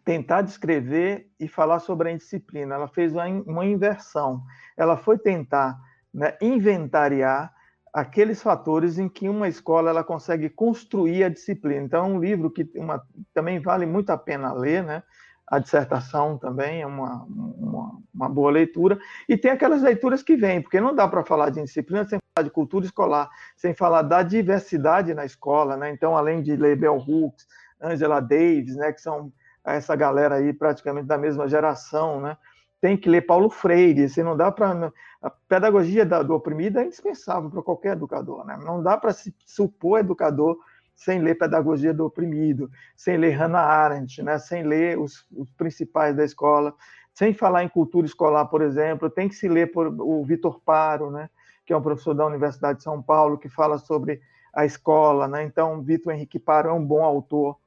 tentar 0.06 0.42
descrever 0.42 1.30
e 1.40 1.48
falar 1.48 1.80
sobre 1.80 2.10
a 2.10 2.12
indisciplina, 2.12 2.76
ela 2.76 2.88
fez 2.88 3.14
uma, 3.14 3.26
uma 3.28 3.66
inversão. 3.66 4.42
Ela 4.76 4.98
foi 4.98 5.18
tentar 5.18 5.78
né, 6.14 6.38
inventariar 6.42 7.54
aqueles 7.94 8.42
fatores 8.42 8.98
em 8.98 9.08
que 9.08 9.30
uma 9.30 9.48
escola 9.48 9.90
ela 9.90 10.04
consegue 10.04 10.50
construir 10.50 11.24
a 11.24 11.30
disciplina. 11.30 11.84
Então, 11.84 12.06
é 12.06 12.08
um 12.08 12.20
livro 12.20 12.50
que 12.50 12.68
uma, 12.76 13.02
também 13.34 13.60
vale 13.60 13.86
muito 13.86 14.10
a 14.10 14.18
pena 14.18 14.52
ler, 14.54 14.84
né? 14.84 15.04
A 15.48 15.60
dissertação 15.60 16.38
também 16.38 16.82
é 16.82 16.88
uma, 16.88 17.24
uma, 17.24 18.00
uma 18.14 18.30
boa 18.30 18.52
leitura. 18.52 18.98
E 19.28 19.38
tem 19.38 19.52
aquelas 19.52 19.82
leituras 19.82 20.24
que 20.24 20.36
vêm, 20.36 20.62
porque 20.62 20.80
não 20.80 20.96
dá 20.96 21.08
para 21.08 21.24
falar 21.24 21.50
de 21.50 21.62
disciplina 21.62 22.06
sem 22.06 22.20
falar 22.34 22.48
de 22.48 22.54
cultura 22.54 22.86
escolar, 22.86 23.30
sem 23.56 23.74
falar 23.74 24.02
da 24.04 24.24
diversidade 24.24 25.14
na 25.14 25.26
escola, 25.26 25.76
né? 25.78 25.92
Então, 25.92 26.16
além 26.18 26.42
de 26.42 26.56
ler 26.56 26.78
Bell 26.78 26.98
Hooks, 26.98 27.46
Angela 27.82 28.20
Davis, 28.20 28.76
né? 28.76 28.92
Que 28.94 29.02
são 29.02 29.32
essa 29.66 29.96
galera 29.96 30.36
aí 30.36 30.54
praticamente 30.54 31.08
da 31.08 31.18
mesma 31.18 31.48
geração, 31.48 32.20
né? 32.22 32.38
tem 32.84 32.98
que 32.98 33.08
ler 33.08 33.22
Paulo 33.22 33.50
Freire, 33.50 34.10
se 34.10 34.22
não 34.22 34.36
dá 34.36 34.52
para 34.52 34.92
a 35.22 35.30
pedagogia 35.48 36.06
do 36.06 36.36
oprimido 36.36 36.80
é 36.80 36.84
indispensável 36.84 37.50
para 37.50 37.62
qualquer 37.62 37.94
educador, 37.94 38.46
né? 38.46 38.60
Não 38.62 38.84
dá 38.84 38.98
para 38.98 39.14
se 39.14 39.34
supor 39.46 40.02
educador 40.02 40.58
sem 41.04 41.20
ler 41.20 41.36
pedagogia 41.36 41.94
do 41.94 42.06
oprimido, 42.06 42.70
sem 42.96 43.18
ler 43.18 43.32
Hannah 43.32 43.62
Arendt, 43.62 44.24
né? 44.24 44.38
Sem 44.40 44.64
ler 44.64 44.98
os, 44.98 45.26
os 45.36 45.52
principais 45.52 46.16
da 46.16 46.24
escola, 46.24 46.74
sem 47.14 47.34
falar 47.34 47.64
em 47.64 47.70
cultura 47.70 48.06
escolar, 48.06 48.46
por 48.46 48.62
exemplo, 48.62 49.10
tem 49.10 49.28
que 49.28 49.36
se 49.36 49.48
ler 49.48 49.72
por 49.72 49.88
o 49.88 50.24
Vitor 50.24 50.62
Paro, 50.62 51.12
né? 51.12 51.30
Que 51.66 51.74
é 51.74 51.78
um 51.78 51.82
professor 51.82 52.14
da 52.14 52.26
Universidade 52.26 52.78
de 52.80 52.84
São 52.84 53.02
Paulo 53.02 53.38
que 53.38 53.50
fala 53.50 53.78
sobre 53.78 54.22
a 54.54 54.66
escola, 54.66 55.28
né? 55.28 55.44
Então, 55.44 55.82
Vitor 55.82 56.14
Henrique 56.14 56.40
Paro 56.40 56.70
é 56.70 56.74
um 56.74 56.84
bom 56.84 57.04
autor. 57.04 57.58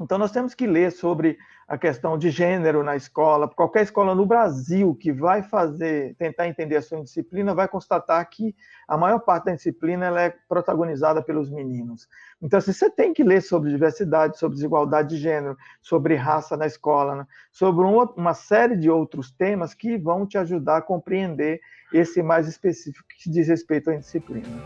Então, 0.00 0.18
nós 0.18 0.32
temos 0.32 0.54
que 0.54 0.66
ler 0.66 0.90
sobre 0.90 1.38
a 1.66 1.78
questão 1.78 2.18
de 2.18 2.30
gênero 2.30 2.82
na 2.82 2.96
escola. 2.96 3.48
Qualquer 3.48 3.82
escola 3.82 4.14
no 4.14 4.26
Brasil 4.26 4.94
que 4.94 5.12
vai 5.12 5.42
fazer, 5.42 6.14
tentar 6.16 6.46
entender 6.46 6.76
a 6.76 6.82
sua 6.82 7.02
disciplina, 7.02 7.54
vai 7.54 7.66
constatar 7.66 8.28
que 8.28 8.54
a 8.86 8.96
maior 8.96 9.20
parte 9.20 9.46
da 9.46 9.54
disciplina 9.54 10.06
é 10.20 10.34
protagonizada 10.48 11.22
pelos 11.22 11.50
meninos. 11.50 12.08
Então, 12.42 12.58
assim, 12.58 12.72
você 12.72 12.90
tem 12.90 13.14
que 13.14 13.24
ler 13.24 13.40
sobre 13.40 13.70
diversidade, 13.70 14.38
sobre 14.38 14.56
desigualdade 14.56 15.10
de 15.10 15.16
gênero, 15.16 15.56
sobre 15.80 16.14
raça 16.14 16.56
na 16.56 16.66
escola, 16.66 17.16
né? 17.16 17.26
sobre 17.50 17.84
um, 17.84 17.98
uma 18.16 18.34
série 18.34 18.76
de 18.76 18.90
outros 18.90 19.30
temas 19.30 19.72
que 19.72 19.96
vão 19.96 20.26
te 20.26 20.36
ajudar 20.36 20.78
a 20.78 20.82
compreender 20.82 21.60
esse 21.92 22.22
mais 22.22 22.46
específico 22.46 23.06
que 23.16 23.30
diz 23.30 23.48
respeito 23.48 23.90
à 23.90 23.96
disciplina. 23.96 24.62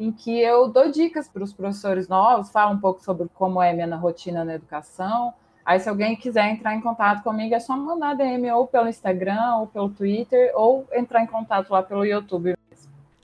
em 0.00 0.10
que 0.10 0.40
eu 0.40 0.66
dou 0.66 0.90
dicas 0.90 1.28
para 1.28 1.44
os 1.44 1.52
professores 1.52 2.08
novos, 2.08 2.50
falo 2.50 2.72
um 2.72 2.80
pouco 2.80 3.04
sobre 3.04 3.28
como 3.34 3.60
é 3.60 3.74
minha 3.74 3.94
rotina 3.96 4.42
na 4.42 4.54
educação. 4.54 5.34
Aí, 5.62 5.78
se 5.78 5.90
alguém 5.90 6.16
quiser 6.16 6.48
entrar 6.48 6.74
em 6.74 6.80
contato 6.80 7.22
comigo, 7.22 7.54
é 7.54 7.60
só 7.60 7.76
mandar 7.76 8.16
DM 8.16 8.50
ou 8.50 8.66
pelo 8.66 8.88
Instagram, 8.88 9.56
ou 9.56 9.66
pelo 9.66 9.90
Twitter, 9.90 10.52
ou 10.54 10.88
entrar 10.94 11.22
em 11.22 11.26
contato 11.26 11.70
lá 11.70 11.82
pelo 11.82 12.06
YouTube. 12.06 12.56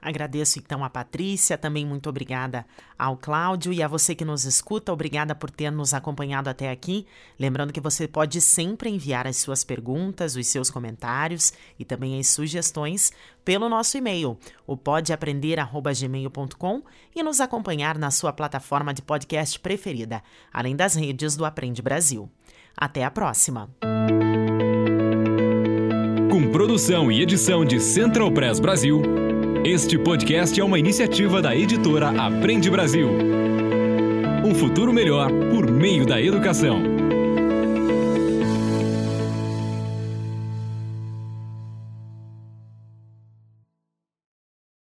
Agradeço 0.06 0.58
então 0.60 0.84
a 0.84 0.88
Patrícia, 0.88 1.58
também 1.58 1.84
muito 1.84 2.08
obrigada 2.08 2.64
ao 2.96 3.16
Cláudio 3.16 3.72
e 3.72 3.82
a 3.82 3.88
você 3.88 4.14
que 4.14 4.24
nos 4.24 4.44
escuta, 4.44 4.92
obrigada 4.92 5.34
por 5.34 5.50
ter 5.50 5.72
nos 5.72 5.92
acompanhado 5.92 6.48
até 6.48 6.70
aqui. 6.70 7.04
Lembrando 7.36 7.72
que 7.72 7.80
você 7.80 8.06
pode 8.06 8.40
sempre 8.40 8.88
enviar 8.88 9.26
as 9.26 9.38
suas 9.38 9.64
perguntas, 9.64 10.36
os 10.36 10.46
seus 10.46 10.70
comentários 10.70 11.52
e 11.76 11.84
também 11.84 12.20
as 12.20 12.28
sugestões 12.28 13.10
pelo 13.44 13.68
nosso 13.68 13.98
e-mail, 13.98 14.38
o 14.64 14.76
podeaprender@gmail.com 14.76 16.82
e 17.12 17.24
nos 17.24 17.40
acompanhar 17.40 17.98
na 17.98 18.12
sua 18.12 18.32
plataforma 18.32 18.94
de 18.94 19.02
podcast 19.02 19.58
preferida, 19.58 20.22
além 20.52 20.76
das 20.76 20.94
redes 20.94 21.34
do 21.34 21.44
Aprende 21.44 21.82
Brasil. 21.82 22.30
Até 22.76 23.02
a 23.02 23.10
próxima. 23.10 23.68
Com 26.30 26.48
produção 26.52 27.10
e 27.10 27.22
edição 27.22 27.64
de 27.64 27.80
Central 27.80 28.30
Press 28.30 28.60
Brasil. 28.60 29.02
Este 29.68 29.98
podcast 29.98 30.60
é 30.60 30.62
uma 30.62 30.78
iniciativa 30.78 31.42
da 31.42 31.52
editora 31.52 32.10
Aprende 32.10 32.70
Brasil. 32.70 33.10
Um 34.44 34.54
futuro 34.54 34.92
melhor 34.92 35.28
por 35.50 35.68
meio 35.68 36.06
da 36.06 36.22
educação. 36.22 36.95